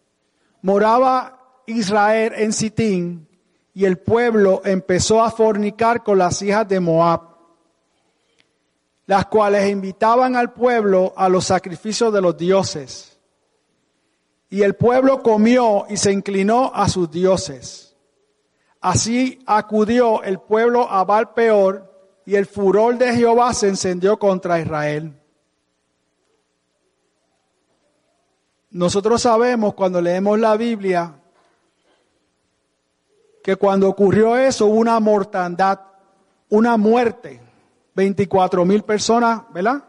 Moraba 0.63 1.38
Israel 1.71 2.33
en 2.37 2.53
Sitín 2.53 3.29
y 3.75 3.85
el 3.85 3.99
pueblo 3.99 4.63
empezó 4.65 5.23
a 5.23 5.31
fornicar 5.31 6.03
con 6.03 6.19
las 6.19 6.43
hijas 6.43 6.67
de 6.69 6.81
Moab 6.81 7.29
las 9.09 9.25
cuales 9.25 9.71
invitaban 9.71 10.37
al 10.37 10.53
pueblo 10.53 11.15
a 11.17 11.31
los 11.31 11.47
sacrificios 11.47 12.13
de 12.13 12.21
los 12.21 12.37
dioses. 12.37 13.19
Y 14.51 14.61
el 14.61 14.77
pueblo 14.77 15.23
comió 15.23 15.87
y 15.89 15.97
se 15.97 16.13
inclinó 16.13 16.71
a 16.75 16.91
sus 16.91 17.11
dioses. 17.11 17.97
Así 18.83 19.43
acudió 19.47 20.23
el 20.25 20.41
pueblo 20.41 20.91
a 20.91 21.05
Baal 21.05 21.33
peor 21.33 21.91
y 22.27 22.37
el 22.37 22.45
furor 22.45 22.99
de 22.99 23.15
Jehová 23.15 23.55
se 23.55 23.69
encendió 23.69 24.19
contra 24.19 24.61
Israel. 24.61 25.19
Nosotros 28.71 29.23
sabemos 29.23 29.73
cuando 29.73 30.03
leemos 30.03 30.39
la 30.39 30.55
Biblia 30.59 31.18
que 33.49 33.57
cuando 33.57 33.89
ocurrió 33.89 34.37
eso 34.37 34.67
hubo 34.67 34.75
una 34.75 35.01
mortandad, 35.01 35.81
una 36.51 36.77
muerte 36.77 37.41
24 37.95 38.63
mil 38.67 38.83
personas, 38.83 39.41
¿verdad? 39.55 39.85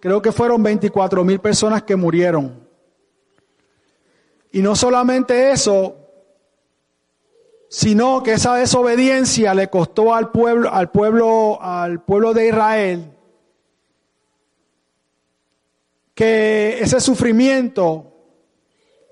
Creo 0.00 0.22
que 0.22 0.32
fueron 0.32 0.62
24 0.62 1.22
mil 1.22 1.38
personas 1.38 1.82
que 1.82 1.96
murieron. 1.96 2.66
Y 4.52 4.62
no 4.62 4.74
solamente 4.74 5.50
eso, 5.50 5.96
sino 7.68 8.22
que 8.22 8.32
esa 8.32 8.54
desobediencia 8.54 9.52
le 9.52 9.68
costó 9.68 10.14
al 10.14 10.30
pueblo, 10.30 10.72
al 10.72 10.90
pueblo, 10.90 11.58
al 11.60 12.02
pueblo 12.04 12.32
de 12.32 12.48
Israel 12.48 13.12
que 16.14 16.78
ese 16.80 17.00
sufrimiento 17.00 18.14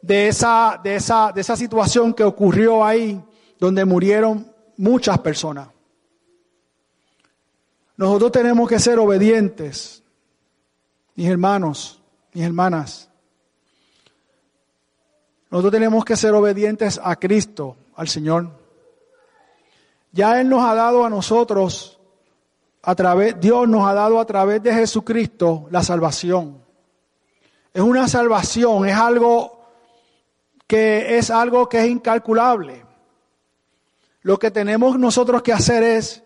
de 0.01 0.29
esa, 0.29 0.81
de 0.83 0.95
esa, 0.95 1.31
de 1.31 1.43
esa 1.43 1.57
situación 1.57 2.15
que 2.15 2.25
ocurrió 2.25 2.83
ahí, 2.83 3.23
donde 3.63 3.85
murieron 3.85 4.53
muchas 4.77 5.21
personas. 5.21 5.69
Nosotros 7.97 8.33
tenemos 8.33 8.69
que 8.69 8.81
ser 8.81 8.99
obedientes, 8.99 10.03
mis 11.15 11.29
hermanos, 11.29 12.03
mis 12.33 12.45
hermanas. 12.45 13.09
Nosotros 15.49 15.71
tenemos 15.71 16.05
que 16.05 16.17
ser 16.17 16.35
obedientes 16.35 17.01
a 17.01 17.15
Cristo, 17.15 17.77
al 17.95 18.09
Señor. 18.09 18.51
Ya 20.11 20.41
Él 20.41 20.49
nos 20.49 20.65
ha 20.65 20.75
dado 20.75 21.05
a 21.05 21.09
nosotros, 21.09 22.01
a 22.83 22.97
través, 22.97 23.39
Dios 23.39 23.69
nos 23.69 23.87
ha 23.87 23.95
dado 23.95 24.19
a 24.19 24.25
través 24.25 24.61
de 24.61 24.75
Jesucristo 24.75 25.69
la 25.71 25.85
salvación. 25.85 26.61
Es 27.73 27.83
una 27.83 28.09
salvación, 28.09 28.89
es 28.89 28.97
algo 28.97 29.61
que 30.67 31.17
es 31.17 31.31
algo 31.31 31.69
que 31.69 31.79
es 31.79 31.87
incalculable. 31.89 32.82
Lo 34.23 34.39
que 34.39 34.51
tenemos 34.51 34.99
nosotros 34.99 35.43
que 35.43 35.53
hacer 35.53 35.83
es 35.83 36.23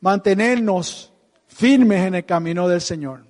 mantenernos 0.00 1.12
firmes 1.46 2.06
en 2.06 2.16
el 2.16 2.24
camino 2.24 2.68
del 2.68 2.80
Señor. 2.80 3.24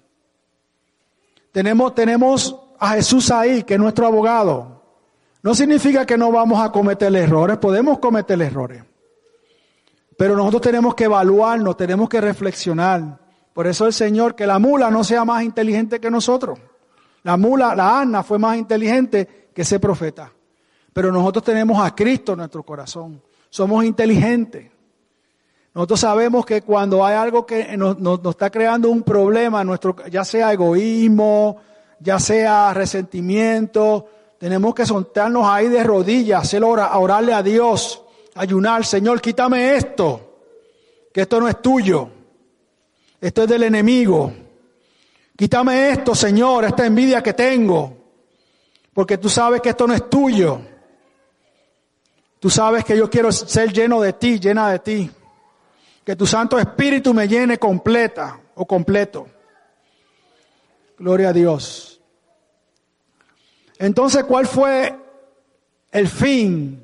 Tenemos, 1.52 1.94
tenemos 1.94 2.56
a 2.78 2.90
Jesús 2.90 3.30
ahí, 3.30 3.62
que 3.62 3.74
es 3.74 3.80
nuestro 3.80 4.06
abogado. 4.06 4.82
No 5.42 5.54
significa 5.54 6.04
que 6.04 6.18
no 6.18 6.32
vamos 6.32 6.60
a 6.62 6.72
cometer 6.72 7.14
errores, 7.14 7.58
podemos 7.58 7.98
cometer 7.98 8.40
errores. 8.40 8.82
Pero 10.16 10.36
nosotros 10.36 10.62
tenemos 10.62 10.94
que 10.94 11.04
evaluarnos, 11.04 11.76
tenemos 11.76 12.08
que 12.08 12.20
reflexionar. 12.20 13.18
Por 13.52 13.66
eso 13.66 13.86
el 13.86 13.92
Señor, 13.92 14.34
que 14.34 14.46
la 14.46 14.58
mula 14.58 14.90
no 14.90 15.04
sea 15.04 15.24
más 15.24 15.42
inteligente 15.42 16.00
que 16.00 16.10
nosotros. 16.10 16.58
La 17.22 17.36
mula, 17.36 17.74
la 17.74 18.00
Ana, 18.00 18.22
fue 18.22 18.38
más 18.38 18.56
inteligente 18.56 19.50
que 19.54 19.62
ese 19.62 19.78
profeta. 19.78 20.32
Pero 20.92 21.12
nosotros 21.12 21.44
tenemos 21.44 21.84
a 21.84 21.94
Cristo 21.94 22.32
en 22.32 22.38
nuestro 22.38 22.62
corazón. 22.62 23.22
Somos 23.50 23.84
inteligentes. 23.84 24.70
Nosotros 25.74 26.00
sabemos 26.00 26.44
que 26.44 26.62
cuando 26.62 27.04
hay 27.04 27.14
algo 27.14 27.46
que 27.46 27.76
nos, 27.76 27.96
está 28.30 28.50
creando 28.50 28.90
un 28.90 29.02
problema, 29.02 29.62
nuestro, 29.62 29.94
ya 30.10 30.24
sea 30.24 30.52
egoísmo, 30.52 31.58
ya 32.00 32.18
sea 32.18 32.74
resentimiento, 32.74 34.06
tenemos 34.38 34.74
que 34.74 34.84
soltarnos 34.84 35.46
ahí 35.46 35.68
de 35.68 35.84
rodillas, 35.84 36.42
hacer 36.42 36.64
orarle 36.64 37.32
a 37.32 37.42
Dios, 37.42 38.02
ayunar, 38.34 38.84
Señor, 38.84 39.20
quítame 39.20 39.76
esto, 39.76 40.40
que 41.12 41.22
esto 41.22 41.40
no 41.40 41.48
es 41.48 41.62
tuyo, 41.62 42.08
esto 43.20 43.42
es 43.42 43.48
del 43.48 43.64
enemigo. 43.64 44.32
Quítame 45.36 45.90
esto, 45.90 46.16
Señor, 46.16 46.64
esta 46.64 46.84
envidia 46.84 47.22
que 47.22 47.34
tengo, 47.34 47.96
porque 48.92 49.18
tú 49.18 49.28
sabes 49.28 49.60
que 49.60 49.68
esto 49.68 49.86
no 49.86 49.94
es 49.94 50.10
tuyo. 50.10 50.60
Tú 52.40 52.50
sabes 52.50 52.84
que 52.84 52.96
yo 52.96 53.10
quiero 53.10 53.32
ser 53.32 53.72
lleno 53.72 54.00
de 54.00 54.12
ti, 54.12 54.38
llena 54.38 54.70
de 54.70 54.78
ti 54.78 55.10
que 56.08 56.16
tu 56.16 56.24
Santo 56.24 56.58
Espíritu 56.58 57.12
me 57.12 57.28
llene 57.28 57.58
completa 57.58 58.40
o 58.54 58.66
completo. 58.66 59.28
Gloria 60.96 61.28
a 61.28 61.32
Dios. 61.34 62.00
Entonces, 63.78 64.24
¿cuál 64.24 64.46
fue 64.46 64.98
el 65.90 66.08
fin 66.08 66.82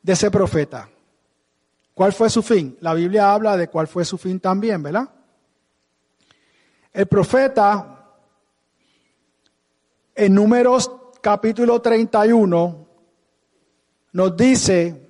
de 0.00 0.12
ese 0.14 0.30
profeta? 0.30 0.88
¿Cuál 1.92 2.14
fue 2.14 2.30
su 2.30 2.42
fin? 2.42 2.74
La 2.80 2.94
Biblia 2.94 3.34
habla 3.34 3.54
de 3.58 3.68
cuál 3.68 3.86
fue 3.86 4.06
su 4.06 4.16
fin 4.16 4.40
también, 4.40 4.82
¿verdad? 4.82 5.10
El 6.90 7.06
profeta, 7.06 8.14
en 10.14 10.34
números 10.34 10.90
capítulo 11.20 11.82
31, 11.82 12.87
nos 14.12 14.36
dice 14.36 15.08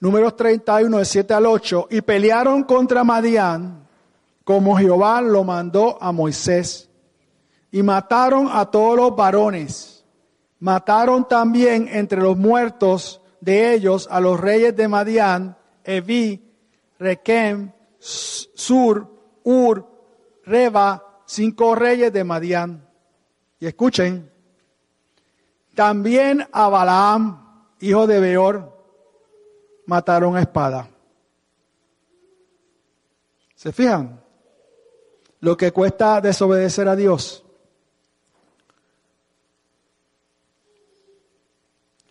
Números 0.00 0.34
31, 0.34 0.96
de 0.96 1.04
7 1.04 1.34
al 1.34 1.46
8. 1.46 1.88
Y 1.90 2.00
pelearon 2.00 2.64
contra 2.64 3.04
Madián, 3.04 3.86
como 4.44 4.76
Jehová 4.76 5.20
lo 5.20 5.44
mandó 5.44 6.02
a 6.02 6.10
Moisés. 6.10 6.88
Y 7.70 7.82
mataron 7.82 8.48
a 8.50 8.70
todos 8.70 8.96
los 8.96 9.14
varones. 9.14 10.04
Mataron 10.58 11.28
también 11.28 11.86
entre 11.88 12.20
los 12.20 12.36
muertos 12.36 13.20
de 13.40 13.74
ellos 13.74 14.08
a 14.10 14.20
los 14.20 14.40
reyes 14.40 14.74
de 14.74 14.88
Madián, 14.88 15.56
Evi, 15.84 16.42
Requem, 16.98 17.72
Sur, 17.98 19.06
Ur, 19.44 19.86
Reba, 20.44 21.22
cinco 21.26 21.74
reyes 21.74 22.12
de 22.12 22.24
Madián. 22.24 22.86
Y 23.58 23.66
escuchen, 23.66 24.30
también 25.74 26.46
a 26.52 26.68
Balaam, 26.68 27.66
hijo 27.80 28.06
de 28.06 28.20
Beor, 28.20 28.72
mataron 29.86 30.36
a 30.36 30.40
espada. 30.40 30.88
¿Se 33.54 33.72
fijan? 33.72 34.20
lo 35.40 35.56
que 35.56 35.72
cuesta 35.72 36.20
desobedecer 36.20 36.88
a 36.88 36.96
Dios. 36.96 37.44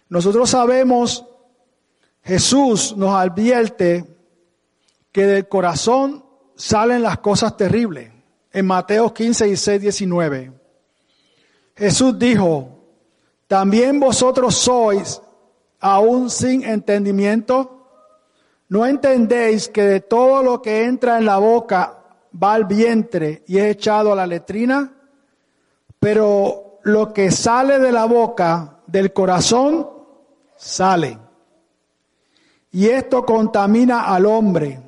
Nosotros 0.10 0.50
sabemos, 0.50 1.26
Jesús 2.24 2.98
nos 2.98 3.14
advierte 3.14 4.06
que 5.12 5.28
del 5.28 5.48
corazón 5.48 6.26
salen 6.56 7.04
las 7.04 7.20
cosas 7.20 7.56
terribles. 7.56 8.12
En 8.52 8.66
Mateo 8.66 9.14
15, 9.14 9.46
16, 9.46 9.82
19. 9.82 10.52
Jesús 11.76 12.18
dijo, 12.18 12.79
también 13.50 14.00
vosotros 14.00 14.54
sois 14.54 15.24
aún 15.80 16.30
sin 16.30 16.64
entendimiento. 16.64 17.88
¿No 18.68 18.86
entendéis 18.86 19.70
que 19.70 19.82
de 19.82 20.02
todo 20.02 20.44
lo 20.44 20.62
que 20.62 20.86
entra 20.86 21.18
en 21.18 21.26
la 21.26 21.40
boca 21.40 21.98
va 22.32 22.54
al 22.54 22.66
vientre 22.66 23.44
y 23.48 23.58
es 23.58 23.72
echado 23.72 24.14
a 24.14 24.16
la 24.16 24.28
letrina? 24.28 24.94
Pero 26.00 26.78
lo 26.84 27.12
que 27.12 27.32
sale 27.32 27.80
de 27.80 27.92
la 27.92 28.06
boca, 28.06 28.82
del 28.86 29.14
corazón, 29.14 29.90
sale. 30.56 31.18
Y 32.70 32.86
esto 32.86 33.26
contamina 33.26 34.14
al 34.14 34.28
hombre, 34.28 34.80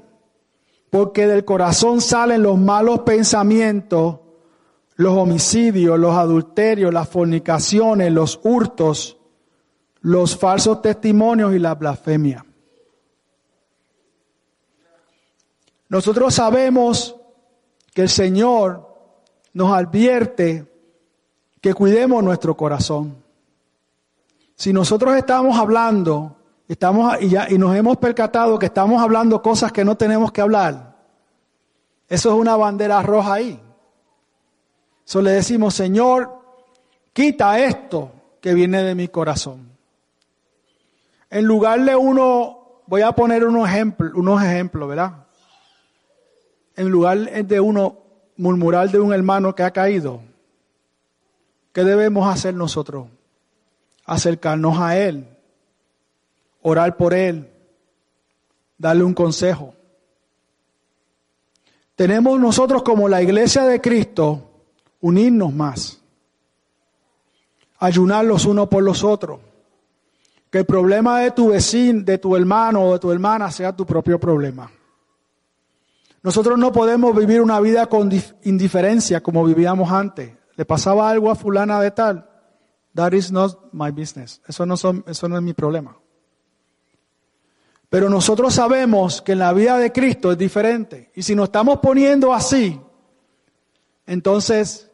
porque 0.91 1.26
del 1.26 1.45
corazón 1.45 2.00
salen 2.00 2.43
los 2.43 2.60
malos 2.60 3.00
pensamientos, 3.00 4.19
los 5.02 5.18
homicidios, 5.18 5.98
los 5.98 6.16
adulterios, 6.16 6.94
las 6.94 7.10
fornicaciones, 7.10 8.12
los 8.12 8.40
hurtos, 8.44 9.18
los 10.02 10.38
falsos 10.38 10.82
testimonios 10.82 11.54
y 11.56 11.60
la 11.60 11.74
blasfemia. 11.74 12.46
Nosotros 15.90 16.36
sabemos 16.36 17.16
que 17.94 18.04
el 18.04 18.10
Señor 18.10 18.88
nos 19.54 19.74
advierte 19.74 20.72
que 21.60 21.74
cuidemos 21.74 22.24
nuestro 22.24 22.56
corazón. 22.56 23.18
Si 24.56 24.72
nosotros 24.72 25.16
estamos 25.16 25.58
hablando 25.58 26.38
estamos, 26.68 27.20
y, 27.22 27.30
ya, 27.30 27.48
y 27.50 27.58
nos 27.58 27.76
hemos 27.76 27.98
percatado 27.98 28.60
que 28.60 28.68
estamos 28.68 29.02
hablando 29.02 29.42
cosas 29.42 29.72
que 29.72 29.84
no 29.84 29.98
tenemos 29.98 30.32
que 30.32 30.42
hablar, 30.42 30.96
eso 32.08 32.30
es 32.30 32.36
una 32.36 32.56
bandera 32.56 33.02
roja 33.02 33.34
ahí. 33.34 33.60
Eso 35.06 35.22
le 35.22 35.32
decimos, 35.32 35.74
Señor, 35.74 36.32
quita 37.14 37.60
esto 37.60 38.12
que 38.40 38.54
viene 38.54 38.84
de 38.84 38.96
mi 38.96 39.08
corazón. 39.08 39.70
En 41.30 41.46
lugar 41.46 41.84
de 41.84 41.96
uno, 41.96 42.82
voy 42.88 43.02
a 43.02 43.14
poner 43.14 43.46
unos 43.46 43.70
ejemplos, 43.70 44.12
unos 44.16 44.44
ejemplos, 44.44 44.90
¿verdad? 44.90 45.26
En 46.76 46.90
lugar 46.90 47.18
de 47.46 47.60
uno 47.60 47.98
murmurar 48.38 48.90
de 48.90 49.00
un 49.00 49.14
hermano 49.14 49.56
que 49.56 49.64
ha 49.64 49.72
caído, 49.72 50.22
¿qué 51.74 51.84
debemos 51.84 52.28
hacer 52.28 52.54
nosotros? 52.54 53.08
Acercarnos 54.06 54.80
a 54.80 54.98
Él, 54.98 55.28
orar 56.62 56.98
por 56.98 57.14
Él, 57.14 57.50
darle 58.78 59.04
un 59.04 59.14
consejo. 59.14 59.76
Tenemos 61.96 62.40
nosotros 62.40 62.84
como 62.84 63.08
la 63.08 63.22
iglesia 63.22 63.64
de 63.64 63.80
Cristo 63.80 64.51
unirnos 65.02 65.54
más, 65.54 66.02
ayunar 67.80 68.26
los 68.26 68.46
unos 68.46 68.68
por 68.68 68.84
los 68.84 69.04
otros 69.04 69.40
que 70.52 70.60
el 70.60 70.66
problema 70.66 71.22
de 71.22 71.32
tu 71.32 71.50
vecino, 71.50 72.02
de 72.04 72.18
tu 72.18 72.36
hermano 72.36 72.84
o 72.84 72.94
de 72.94 73.00
tu 73.00 73.10
hermana 73.10 73.50
sea 73.50 73.74
tu 73.74 73.86
propio 73.86 74.20
problema. 74.20 74.70
Nosotros 76.22 76.60
no 76.60 76.74
podemos 76.74 77.16
vivir 77.16 77.42
una 77.42 77.60
vida 77.62 77.88
con 77.88 78.12
indiferencia 78.44 79.24
como 79.24 79.46
vivíamos 79.46 79.90
antes. 79.92 80.34
Le 80.58 80.66
pasaba 80.66 81.10
algo 81.10 81.32
a 81.32 81.36
fulana 81.36 81.80
de 81.82 81.92
tal. 81.92 82.30
That 82.94 83.14
is 83.14 83.32
not 83.32 83.72
my 83.72 83.92
business. 83.92 84.42
Eso 84.46 84.66
no, 84.66 84.76
son, 84.76 85.06
eso 85.08 85.30
no 85.30 85.38
es 85.38 85.42
mi 85.42 85.54
problema. 85.54 85.98
Pero 87.90 88.10
nosotros 88.10 88.54
sabemos 88.54 89.22
que 89.22 89.32
en 89.32 89.40
la 89.40 89.54
vida 89.54 89.78
de 89.78 89.94
Cristo 89.94 90.34
es 90.34 90.38
diferente. 90.38 91.12
Y 91.16 91.24
si 91.24 91.34
nos 91.34 91.46
estamos 91.46 91.80
poniendo 91.80 92.34
así, 92.34 92.80
entonces 94.06 94.90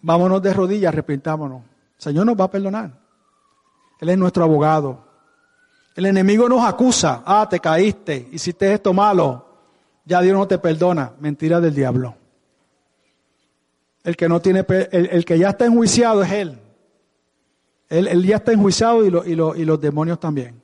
vámonos 0.00 0.42
de 0.42 0.52
rodillas, 0.52 0.88
arrepentámonos. 0.92 1.62
Señor 1.96 2.26
nos 2.26 2.38
va 2.38 2.44
a 2.44 2.50
perdonar. 2.50 2.92
Él 4.00 4.08
es 4.08 4.18
nuestro 4.18 4.44
abogado. 4.44 5.04
El 5.94 6.06
enemigo 6.06 6.48
nos 6.48 6.64
acusa. 6.64 7.22
Ah, 7.26 7.46
te 7.50 7.58
caíste, 7.58 8.28
hiciste 8.30 8.72
esto 8.72 8.92
malo. 8.92 9.44
Ya 10.04 10.20
Dios 10.20 10.36
no 10.36 10.46
te 10.46 10.58
perdona. 10.58 11.12
Mentira 11.18 11.60
del 11.60 11.74
diablo. 11.74 12.14
El 14.04 14.16
que 14.16 14.28
no 14.28 14.40
tiene, 14.40 14.64
el, 14.68 15.24
que 15.24 15.38
ya 15.38 15.50
está 15.50 15.66
enjuiciado 15.66 16.22
es 16.22 16.32
él. 16.32 16.58
Él, 17.88 18.24
ya 18.24 18.36
está 18.36 18.52
enjuiciado 18.52 19.04
y, 19.04 19.32
y 19.32 19.64
los 19.64 19.80
demonios 19.80 20.20
también. 20.20 20.62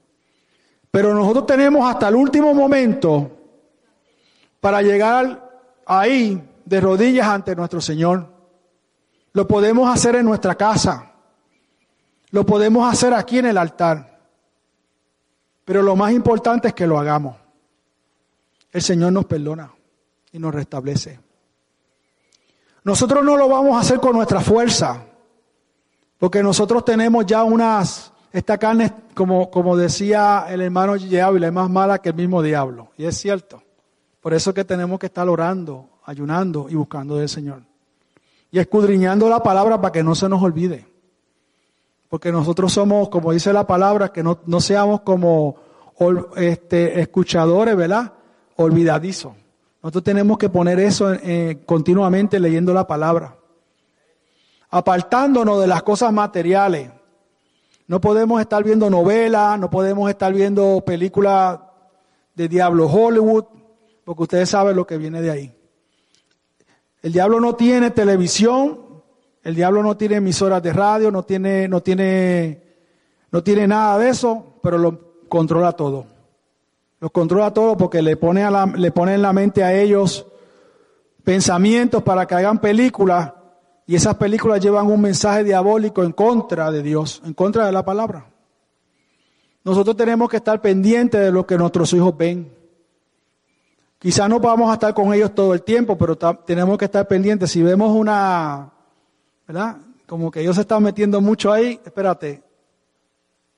Pero 0.91 1.13
nosotros 1.13 1.47
tenemos 1.47 1.91
hasta 1.91 2.09
el 2.09 2.15
último 2.15 2.55
momento 2.55 3.31
para 4.61 4.81
llegar 4.81 5.51
ahí 5.85 6.41
de 6.65 6.81
rodillas 6.81 7.27
ante 7.27 7.57
nuestro 7.57 7.81
Señor. 7.81 8.34
Lo 9.35 9.47
podemos 9.47 9.93
hacer 9.93 10.15
en 10.17 10.25
nuestra 10.25 10.55
casa. 10.55 11.13
Lo 12.31 12.47
podemos 12.47 12.91
hacer 12.91 13.13
aquí 13.13 13.39
en 13.39 13.47
el 13.47 13.59
altar. 13.59 14.21
Pero 15.65 15.83
lo 15.83 15.97
más 15.97 16.13
importante 16.13 16.69
es 16.69 16.75
que 16.75 16.87
lo 16.87 16.99
hagamos. 16.99 17.37
El 18.73 18.81
Señor 18.81 19.13
nos 19.13 19.25
perdona 19.25 19.73
y 20.33 20.39
nos 20.39 20.55
restablece. 20.55 21.19
Nosotros 22.85 23.25
no 23.25 23.37
lo 23.37 23.49
vamos 23.49 23.77
a 23.77 23.81
hacer 23.81 23.99
con 23.99 24.13
nuestra 24.13 24.41
fuerza, 24.41 25.05
porque 26.19 26.43
nosotros 26.43 26.85
tenemos 26.85 27.25
ya 27.25 27.43
unas, 27.43 28.13
esta 28.31 28.59
carne, 28.59 28.93
como, 29.15 29.51
como 29.51 29.77
decía 29.77 30.47
el 30.49 30.61
hermano 30.61 30.93
Ávila, 30.93 31.47
es 31.47 31.53
más 31.53 31.71
mala 31.71 31.99
que 32.01 32.11
el 32.11 32.15
mismo 32.15 32.43
diablo. 32.43 32.91
Y 32.99 33.07
es 33.07 33.17
cierto. 33.17 33.63
Por 34.21 34.35
eso 34.35 34.51
es 34.51 34.55
que 34.55 34.65
tenemos 34.65 34.99
que 34.99 35.07
estar 35.07 35.29
orando, 35.29 35.89
ayunando 36.05 36.67
y 36.69 36.75
buscando 36.75 37.17
del 37.17 37.29
Señor. 37.29 37.63
Y 38.55 38.61
escudriñando 38.61 39.29
la 39.29 39.43
palabra 39.43 39.81
para 39.81 39.91
que 39.91 40.05
no 40.05 40.15
se 40.15 40.29
nos 40.29 40.41
olvide. 40.41 40.87
Porque 42.09 42.31
nosotros 42.31 42.73
somos, 42.73 43.09
como 43.09 43.33
dice 43.33 43.53
la 43.53 43.67
palabra, 43.67 44.13
que 44.13 44.23
no, 44.23 44.39
seamos 44.61 45.01
como 45.01 45.57
este, 46.37 47.01
escuchadores, 47.01 47.75
¿verdad? 47.75 48.13
Olvidadizos. 48.55 49.33
Nosotros 49.83 50.05
tenemos 50.05 50.39
que 50.39 50.51
poner 50.51 50.79
eso 50.79 51.13
eh, 51.15 51.65
continuamente 51.67 52.39
leyendo 52.39 52.73
la 52.73 52.87
palabra. 52.87 53.35
Apartándonos 54.71 55.61
de 55.61 55.67
las 55.67 55.83
cosas 55.83 56.13
materiales. 56.13 56.93
No 57.89 58.01
podemos 58.01 58.41
estar 58.41 58.63
viendo 58.63 58.89
novelas, 58.89 59.59
no 59.59 59.69
podemos 59.69 60.09
estar 60.09 60.33
viendo 60.33 60.81
películas 60.87 61.59
de 62.37 62.47
diablo 62.47 62.87
Hollywood, 62.87 63.47
porque 64.05 64.23
ustedes 64.23 64.49
saben 64.49 64.77
lo 64.77 64.87
que 64.87 64.97
viene 64.97 65.21
de 65.21 65.31
ahí. 65.33 65.64
El 67.05 67.13
diablo 67.13 67.39
no 67.39 67.55
tiene 67.55 67.91
televisión, 67.91 68.81
el 69.43 69.55
diablo 69.55 69.83
no 69.83 69.95
tiene 69.95 70.15
emisoras 70.15 70.63
de 70.63 70.73
radio, 70.73 71.11
no 71.11 71.23
tiene, 71.23 71.69
no 71.69 71.83
tiene, 71.83 72.63
no 73.31 73.43
tiene 73.43 73.67
nada 73.67 73.99
de 73.99 74.09
eso, 74.09 74.55
pero 74.63 74.79
lo 74.79 75.27
controla 75.29 75.73
todo. 75.73 76.07
Lo 77.01 77.11
controla 77.11 77.53
todo 77.53 77.77
porque 77.77 78.01
le 78.01 78.17
pone, 78.17 78.43
a 78.43 78.51
la, 78.51 78.65
le 78.65 78.91
pone 78.91 79.13
en 79.13 79.21
la 79.21 79.35
mente 79.35 79.63
a 79.63 79.75
ellos 79.75 80.27
pensamientos 81.23 82.03
para 82.03 82.25
que 82.27 82.37
hagan 82.37 82.59
películas 82.59 83.35
y 83.87 83.97
esas 83.97 84.15
películas 84.15 84.61
llevan 84.61 84.87
un 84.87 85.03
mensaje 85.03 85.45
diabólico 85.45 86.05
en 86.05 86.13
contra 86.13 86.71
de 86.71 86.83
Dios, 86.83 87.21
en 87.27 87.35
contra 87.35 87.67
de 87.67 87.73
la 87.73 87.85
palabra. 87.85 88.31
Nosotros 89.63 89.95
tenemos 89.95 90.31
que 90.31 90.39
estar 90.39 90.63
pendientes 90.63 91.21
de 91.21 91.31
lo 91.31 91.47
que 91.47 91.59
nuestros 91.59 91.93
hijos 91.93 92.17
ven. 92.17 92.64
Quizás 94.05 94.29
no 94.29 94.39
vamos 94.39 94.69
a 94.69 94.75
estar 94.75 94.93
con 94.93 95.15
ellos 95.15 95.35
todo 95.35 95.55
el 95.55 95.63
tiempo, 95.63 95.97
pero 95.97 96.15
tenemos 96.15 96.77
que 96.77 96.85
estar 96.85 97.09
pendientes. 97.09 97.51
Si 97.51 97.63
vemos 97.63 97.91
una, 97.91 98.71
¿verdad? 99.49 99.79
Como 100.07 100.31
que 100.31 100.43
ellos 100.43 100.57
se 100.57 100.61
están 100.61 100.83
metiendo 100.83 101.23
mucho 101.23 101.51
ahí, 101.51 101.81
espérate, 101.83 102.43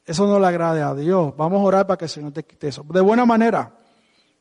eso 0.04 0.24
no 0.24 0.38
le 0.38 0.46
agrade 0.46 0.82
a 0.82 0.94
Dios. 0.94 1.36
Vamos 1.36 1.60
a 1.60 1.64
orar 1.64 1.86
para 1.88 1.98
que 1.98 2.04
el 2.04 2.08
Señor 2.08 2.30
te 2.30 2.44
quite 2.44 2.68
eso. 2.68 2.86
De 2.88 3.00
buena 3.00 3.26
manera, 3.26 3.72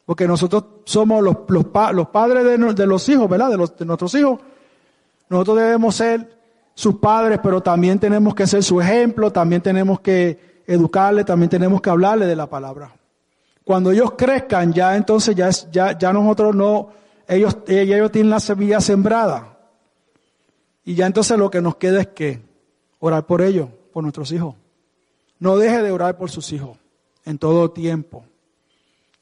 porque 0.06 0.28
nosotros 0.28 0.66
somos 0.86 1.24
los, 1.24 1.38
los, 1.48 1.66
los 1.94 2.10
padres 2.10 2.44
de, 2.44 2.74
de, 2.76 2.86
los 2.86 3.10
hijos, 3.10 3.28
¿verdad? 3.28 3.50
De, 3.50 3.58
los, 3.58 3.76
de 3.76 3.86
nuestros 3.86 4.14
hijos. 4.14 4.40
Nosotros 5.28 5.58
debemos 5.58 5.96
ser 5.96 6.38
sus 6.76 6.98
padres, 7.00 7.40
pero 7.42 7.64
también 7.64 7.98
tenemos 7.98 8.36
que 8.36 8.46
ser 8.46 8.62
su 8.62 8.80
ejemplo, 8.80 9.32
también 9.32 9.64
tenemos 9.64 10.02
que 10.02 10.64
educarle, 10.68 11.24
también 11.24 11.50
tenemos 11.50 11.82
que 11.82 11.90
hablarle 11.90 12.28
de 12.28 12.36
la 12.36 12.46
palabra. 12.46 12.94
Cuando 13.66 13.92
ellos 13.92 14.14
crezcan, 14.16 14.72
ya 14.72 14.96
entonces 14.96 15.36
ya, 15.36 15.50
ya, 15.50 15.98
ya 15.98 16.14
nosotros 16.14 16.56
no, 16.56 16.92
ellos, 17.28 17.58
ellos 17.68 18.12
tienen 18.12 18.30
la 18.30 18.40
semilla 18.40 18.80
sembrada. 18.80 19.58
Y 20.84 20.94
ya 20.94 21.08
entonces 21.08 21.36
lo 21.38 21.50
que 21.50 21.62
nos 21.62 21.76
queda 21.78 22.02
es 22.02 22.08
que 22.08 22.42
orar 23.00 23.26
por 23.26 23.42
ellos, 23.42 23.68
por 23.92 24.04
nuestros 24.04 24.32
hijos. 24.32 24.54
No 25.40 25.58
deje 25.58 25.82
de 25.82 25.92
orar 25.92 26.16
por 26.16 26.30
sus 26.30 26.54
hijos 26.54 26.78
en 27.26 27.40
todo 27.40 27.72
tiempo. 27.72 28.24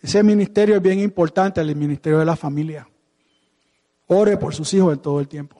Ese 0.01 0.21
ministerio 0.21 0.75
es 0.75 0.81
bien 0.81 0.99
importante, 0.99 1.61
el 1.61 1.73
ministerio 1.77 2.19
de 2.19 2.25
la 2.25 2.35
familia. 2.35 2.85
ore 4.07 4.35
por 4.35 4.53
sus 4.53 4.73
hijos 4.73 4.93
en 4.93 4.99
todo 4.99 5.21
el 5.21 5.29
tiempo. 5.29 5.55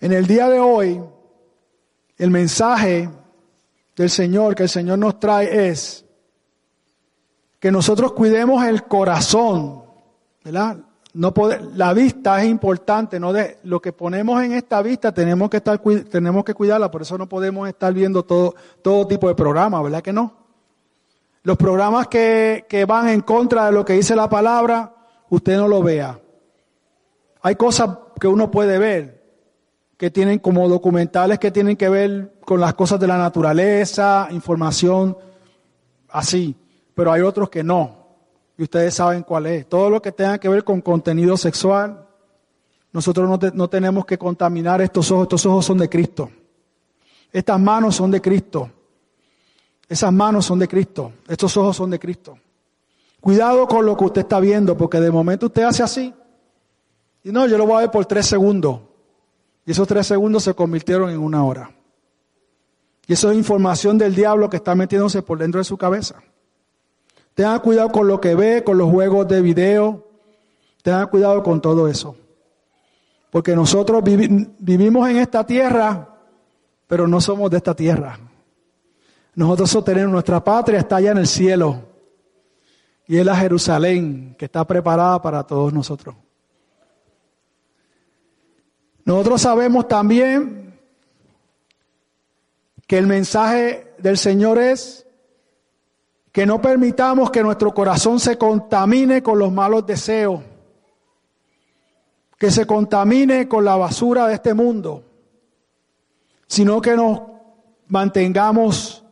En 0.00 0.12
el 0.12 0.26
día 0.26 0.48
de 0.48 0.58
hoy, 0.58 1.02
el 2.16 2.30
mensaje 2.30 3.10
del 3.94 4.08
Señor 4.08 4.54
que 4.54 4.64
el 4.64 4.68
Señor 4.70 4.98
nos 4.98 5.20
trae 5.20 5.68
es 5.68 6.03
que 7.64 7.72
nosotros 7.72 8.12
cuidemos 8.12 8.62
el 8.66 8.84
corazón, 8.84 9.84
¿verdad? 10.44 10.76
No 11.14 11.32
la 11.74 11.94
vista 11.94 12.42
es 12.42 12.50
importante, 12.50 13.18
no 13.18 13.32
de, 13.32 13.56
lo 13.62 13.80
que 13.80 13.90
ponemos 13.90 14.42
en 14.42 14.52
esta 14.52 14.82
vista 14.82 15.14
tenemos 15.14 15.48
que 15.48 15.56
estar 15.56 15.80
tenemos 16.10 16.44
que 16.44 16.52
cuidarla, 16.52 16.90
por 16.90 17.00
eso 17.00 17.16
no 17.16 17.26
podemos 17.26 17.66
estar 17.66 17.94
viendo 17.94 18.22
todo 18.22 18.54
todo 18.82 19.06
tipo 19.06 19.28
de 19.28 19.34
programas, 19.34 19.82
¿verdad 19.82 20.02
que 20.02 20.12
no? 20.12 20.34
Los 21.42 21.56
programas 21.56 22.08
que, 22.08 22.66
que 22.68 22.84
van 22.84 23.08
en 23.08 23.22
contra 23.22 23.64
de 23.64 23.72
lo 23.72 23.82
que 23.82 23.94
dice 23.94 24.14
la 24.14 24.28
palabra, 24.28 24.94
usted 25.30 25.56
no 25.56 25.66
lo 25.66 25.82
vea. 25.82 26.20
Hay 27.40 27.56
cosas 27.56 27.96
que 28.20 28.28
uno 28.28 28.50
puede 28.50 28.78
ver, 28.78 29.24
que 29.96 30.10
tienen 30.10 30.38
como 30.38 30.68
documentales 30.68 31.38
que 31.38 31.50
tienen 31.50 31.78
que 31.78 31.88
ver 31.88 32.34
con 32.44 32.60
las 32.60 32.74
cosas 32.74 33.00
de 33.00 33.06
la 33.06 33.16
naturaleza, 33.16 34.28
información 34.32 35.16
así, 36.10 36.54
pero 36.94 37.12
hay 37.12 37.22
otros 37.22 37.50
que 37.50 37.62
no. 37.62 38.04
Y 38.56 38.62
ustedes 38.62 38.94
saben 38.94 39.22
cuál 39.22 39.46
es. 39.46 39.68
Todo 39.68 39.90
lo 39.90 40.00
que 40.00 40.12
tenga 40.12 40.38
que 40.38 40.48
ver 40.48 40.64
con 40.64 40.80
contenido 40.80 41.36
sexual, 41.36 42.06
nosotros 42.92 43.28
no, 43.28 43.38
no 43.52 43.68
tenemos 43.68 44.06
que 44.06 44.16
contaminar 44.16 44.80
estos 44.80 45.10
ojos. 45.10 45.24
Estos 45.24 45.46
ojos 45.46 45.64
son 45.64 45.78
de 45.78 45.88
Cristo. 45.88 46.30
Estas 47.32 47.58
manos 47.58 47.96
son 47.96 48.10
de 48.12 48.20
Cristo. 48.20 48.70
Esas 49.88 50.12
manos 50.12 50.46
son 50.46 50.58
de 50.58 50.68
Cristo. 50.68 51.12
Estos 51.26 51.56
ojos 51.56 51.76
son 51.76 51.90
de 51.90 51.98
Cristo. 51.98 52.38
Cuidado 53.20 53.66
con 53.66 53.84
lo 53.86 53.96
que 53.96 54.04
usted 54.04 54.20
está 54.20 54.38
viendo, 54.38 54.76
porque 54.76 55.00
de 55.00 55.10
momento 55.10 55.46
usted 55.46 55.62
hace 55.62 55.82
así. 55.82 56.14
Y 57.24 57.32
no, 57.32 57.46
yo 57.46 57.58
lo 57.58 57.66
voy 57.66 57.76
a 57.76 57.80
ver 57.80 57.90
por 57.90 58.04
tres 58.06 58.26
segundos. 58.26 58.80
Y 59.66 59.72
esos 59.72 59.88
tres 59.88 60.06
segundos 60.06 60.44
se 60.44 60.54
convirtieron 60.54 61.10
en 61.10 61.18
una 61.18 61.44
hora. 61.44 61.74
Y 63.06 63.14
eso 63.14 63.30
es 63.30 63.36
información 63.36 63.98
del 63.98 64.14
diablo 64.14 64.48
que 64.48 64.58
está 64.58 64.74
metiéndose 64.74 65.22
por 65.22 65.38
dentro 65.38 65.58
de 65.58 65.64
su 65.64 65.76
cabeza. 65.76 66.22
Tenga 67.34 67.58
cuidado 67.58 67.90
con 67.90 68.06
lo 68.06 68.20
que 68.20 68.34
ve, 68.34 68.62
con 68.62 68.78
los 68.78 68.90
juegos 68.90 69.26
de 69.28 69.42
video. 69.42 70.06
Tenga 70.82 71.06
cuidado 71.06 71.42
con 71.42 71.60
todo 71.60 71.88
eso. 71.88 72.16
Porque 73.30 73.56
nosotros 73.56 74.02
vivimos 74.04 75.10
en 75.10 75.16
esta 75.16 75.44
tierra, 75.44 76.16
pero 76.86 77.08
no 77.08 77.20
somos 77.20 77.50
de 77.50 77.56
esta 77.56 77.74
tierra. 77.74 78.18
Nosotros 79.34 79.84
tenemos 79.84 80.12
nuestra 80.12 80.42
patria, 80.42 80.78
está 80.78 80.96
allá 80.96 81.10
en 81.10 81.18
el 81.18 81.26
cielo. 81.26 81.82
Y 83.08 83.18
es 83.18 83.26
la 83.26 83.36
Jerusalén 83.36 84.36
que 84.38 84.44
está 84.44 84.64
preparada 84.64 85.20
para 85.20 85.42
todos 85.42 85.72
nosotros. 85.72 86.14
Nosotros 89.04 89.42
sabemos 89.42 89.88
también 89.88 90.80
que 92.86 92.96
el 92.96 93.06
mensaje 93.06 93.94
del 93.98 94.16
Señor 94.16 94.58
es 94.58 95.03
que 96.34 96.46
no 96.46 96.60
permitamos 96.60 97.30
que 97.30 97.44
nuestro 97.44 97.72
corazón 97.72 98.18
se 98.18 98.36
contamine 98.36 99.22
con 99.22 99.38
los 99.38 99.52
malos 99.52 99.86
deseos, 99.86 100.40
que 102.36 102.50
se 102.50 102.66
contamine 102.66 103.46
con 103.46 103.64
la 103.64 103.76
basura 103.76 104.26
de 104.26 104.34
este 104.34 104.52
mundo, 104.52 105.04
sino 106.48 106.80
que 106.80 106.96
nos 106.96 107.20
mantengamos 107.86 109.04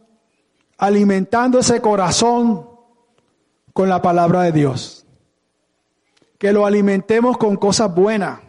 alimentando 0.78 1.60
ese 1.60 1.80
corazón 1.80 2.66
con 3.72 3.88
la 3.88 4.02
palabra 4.02 4.42
de 4.42 4.50
Dios, 4.50 5.06
que 6.38 6.52
lo 6.52 6.66
alimentemos 6.66 7.38
con 7.38 7.54
cosas 7.54 7.94
buenas. 7.94 8.40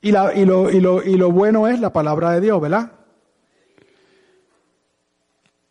Y, 0.00 0.10
la, 0.10 0.32
y, 0.34 0.46
lo, 0.46 0.70
y, 0.70 0.80
lo, 0.80 1.02
y 1.02 1.16
lo 1.18 1.30
bueno 1.30 1.68
es 1.68 1.80
la 1.80 1.92
palabra 1.92 2.30
de 2.30 2.40
Dios, 2.40 2.58
¿verdad? 2.62 2.92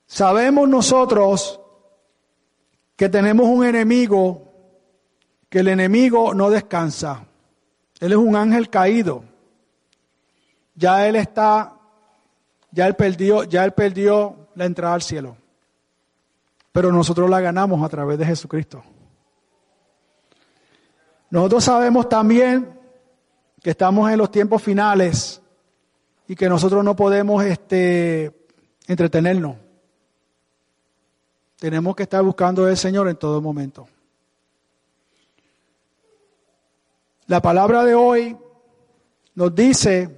Sabemos 0.09 0.67
nosotros 0.67 1.61
que 2.95 3.09
tenemos 3.09 3.47
un 3.47 3.63
enemigo, 3.63 4.51
que 5.47 5.59
el 5.59 5.67
enemigo 5.67 6.33
no 6.33 6.49
descansa. 6.49 7.25
Él 7.99 8.13
es 8.13 8.17
un 8.17 8.35
ángel 8.35 8.71
caído. 8.71 9.23
Ya 10.73 11.07
él 11.07 11.15
está, 11.15 11.75
ya 12.71 12.87
él 12.87 12.95
perdió, 12.95 13.43
ya 13.43 13.63
él 13.63 13.73
perdió 13.73 14.47
la 14.55 14.65
entrada 14.65 14.95
al 14.95 15.03
cielo. 15.03 15.37
Pero 16.71 16.91
nosotros 16.91 17.29
la 17.29 17.39
ganamos 17.39 17.85
a 17.85 17.89
través 17.89 18.17
de 18.17 18.25
Jesucristo. 18.25 18.83
Nosotros 21.29 21.63
sabemos 21.63 22.09
también 22.09 22.79
que 23.61 23.69
estamos 23.69 24.11
en 24.11 24.17
los 24.17 24.31
tiempos 24.31 24.63
finales 24.63 25.39
y 26.27 26.35
que 26.35 26.49
nosotros 26.49 26.83
no 26.83 26.95
podemos 26.95 27.43
este, 27.45 28.47
entretenernos. 28.87 29.68
Tenemos 31.59 31.95
que 31.95 32.03
estar 32.03 32.23
buscando 32.23 32.65
al 32.65 32.77
Señor 32.77 33.09
en 33.09 33.17
todo 33.17 33.41
momento. 33.41 33.87
La 37.27 37.41
palabra 37.41 37.83
de 37.83 37.93
hoy 37.93 38.37
nos 39.35 39.53
dice, 39.53 40.09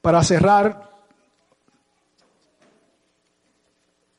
para 0.00 0.22
cerrar, 0.24 0.90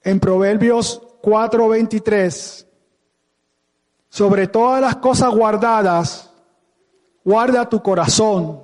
en 0.03 0.19
Proverbios 0.19 1.01
4:23, 1.21 2.65
sobre 4.09 4.47
todas 4.47 4.81
las 4.81 4.95
cosas 4.97 5.29
guardadas, 5.33 6.29
Guarda 7.23 7.69
tu 7.69 7.81
corazón, 7.83 8.63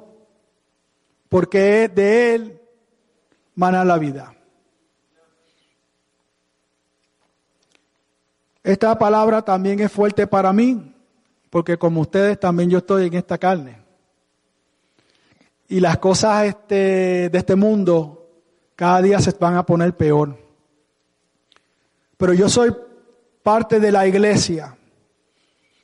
porque 1.29 1.87
de 1.87 2.35
él 2.35 2.61
mana 3.55 3.85
la 3.85 3.97
vida. 3.97 4.34
Esta 8.65 8.97
palabra 8.97 9.43
también 9.43 9.79
es 9.79 9.91
fuerte 9.91 10.25
para 10.25 10.51
mí, 10.51 10.91
porque 11.51 11.77
como 11.77 12.01
ustedes 12.01 12.39
también 12.39 12.67
yo 12.67 12.79
estoy 12.79 13.05
en 13.05 13.13
esta 13.13 13.37
carne. 13.37 13.77
Y 15.67 15.79
las 15.79 15.99
cosas 15.99 16.45
este, 16.45 17.29
de 17.29 17.37
este 17.37 17.55
mundo 17.55 18.27
cada 18.75 19.03
día 19.03 19.19
se 19.19 19.31
van 19.39 19.55
a 19.55 19.63
poner 19.63 19.95
peor. 19.95 20.35
Pero 22.17 22.33
yo 22.33 22.49
soy 22.49 22.75
parte 23.43 23.79
de 23.79 23.91
la 23.91 24.07
iglesia. 24.07 24.75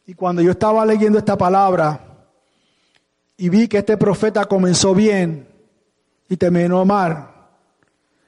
Y 0.08 0.16
cuando 0.16 0.42
yo 0.42 0.50
estaba 0.50 0.84
leyendo 0.84 1.20
esta 1.20 1.38
palabra, 1.38 2.00
y 3.38 3.50
vi 3.50 3.68
que 3.68 3.78
este 3.78 3.96
profeta 3.96 4.46
comenzó 4.46 4.96
bien 4.96 5.48
y 6.28 6.36
terminó 6.36 6.84
mal, 6.84 7.30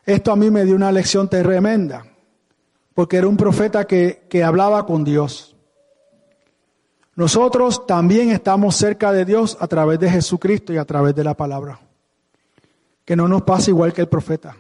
esto 0.06 0.32
a 0.32 0.36
mí 0.36 0.52
me 0.52 0.64
dio 0.64 0.76
una 0.76 0.92
lección 0.92 1.28
tremenda, 1.28 2.06
porque 2.94 3.18
era 3.18 3.28
un 3.28 3.38
profeta 3.38 3.86
que, 3.86 4.26
que 4.30 4.44
hablaba 4.44 4.86
con 4.86 5.04
Dios. 5.04 5.56
Nosotros 7.16 7.86
también 7.86 8.32
estamos 8.32 8.76
cerca 8.76 9.12
de 9.12 9.26
Dios 9.26 9.58
a 9.60 9.68
través 9.68 10.00
de 10.00 10.10
Jesucristo 10.10 10.74
y 10.74 10.78
a 10.78 10.86
través 10.86 11.14
de 11.16 11.24
la 11.24 11.36
palabra. 11.36 11.80
Que 13.06 13.16
no 13.16 13.28
nos 13.28 13.44
pase 13.44 13.72
igual 13.72 13.94
que 13.94 14.02
el 14.02 14.10
profeta. 14.10 14.58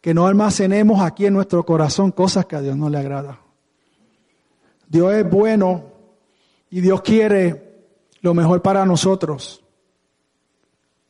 Que 0.00 0.14
no 0.14 0.26
almacenemos 0.26 1.00
aquí 1.00 1.26
en 1.26 1.34
nuestro 1.34 1.64
corazón 1.64 2.12
cosas 2.12 2.46
que 2.46 2.56
a 2.56 2.60
Dios 2.60 2.76
no 2.76 2.88
le 2.88 2.98
agrada. 2.98 3.40
Dios 4.88 5.14
es 5.14 5.28
bueno 5.28 5.84
y 6.70 6.80
Dios 6.80 7.02
quiere 7.02 7.84
lo 8.20 8.32
mejor 8.32 8.62
para 8.62 8.86
nosotros. 8.86 9.64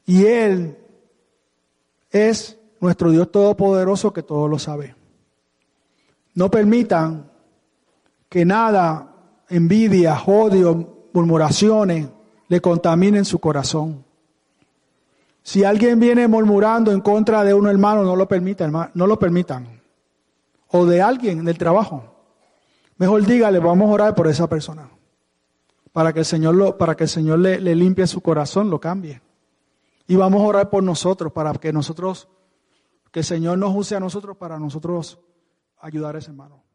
Y 0.07 0.25
Él 0.25 0.79
es 2.11 2.59
nuestro 2.81 3.11
Dios 3.11 3.31
Todopoderoso 3.31 4.15
que 4.15 4.23
todo 4.23 4.49
lo 4.49 4.59
sabe. 4.59 4.96
No 6.37 6.51
permitan 6.51 7.31
que 8.29 8.45
nada, 8.45 9.15
envidia, 9.49 10.23
odio, 10.27 11.09
murmuraciones, 11.13 12.09
le 12.49 12.61
contaminen 12.61 13.25
su 13.25 13.39
corazón. 13.39 14.05
Si 15.43 15.65
alguien 15.65 15.99
viene 15.99 16.29
murmurando 16.29 16.93
en 16.93 17.01
contra 17.01 17.43
de 17.43 17.55
un 17.55 17.67
hermano, 17.67 18.05
no 18.05 18.15
lo 18.15 18.29
permitan, 18.29 18.91
no 18.93 19.07
lo 19.07 19.19
permitan. 19.19 19.81
O 20.69 20.85
de 20.85 21.01
alguien 21.01 21.45
del 21.45 21.57
trabajo. 21.57 22.05
Mejor 22.99 23.25
dígale, 23.25 23.59
vamos 23.59 23.89
a 23.89 23.95
orar 23.95 24.15
por 24.15 24.27
esa 24.29 24.47
persona 24.47 24.91
para 25.93 26.13
que 26.13 26.19
el 26.19 26.27
Señor, 26.27 26.55
lo, 26.55 26.77
para 26.77 26.95
que 26.95 27.05
el 27.05 27.09
Señor 27.09 27.39
le, 27.39 27.59
le 27.59 27.75
limpie 27.75 28.07
su 28.07 28.21
corazón, 28.21 28.69
lo 28.69 28.79
cambie. 28.79 29.23
Y 30.07 30.17
vamos 30.17 30.43
a 30.43 30.45
orar 30.45 30.69
por 30.69 30.83
nosotros, 30.83 31.33
para 31.33 31.55
que 31.55 31.73
nosotros, 31.73 32.29
que 33.11 33.21
el 33.21 33.25
Señor 33.25 33.57
nos 33.57 33.75
use 33.75 33.97
a 33.97 34.01
nosotros 34.01 34.37
para 34.37 34.59
nosotros 34.59 35.19
ayudar 35.79 36.17
a 36.17 36.19
ese 36.19 36.31
hermano. 36.31 36.66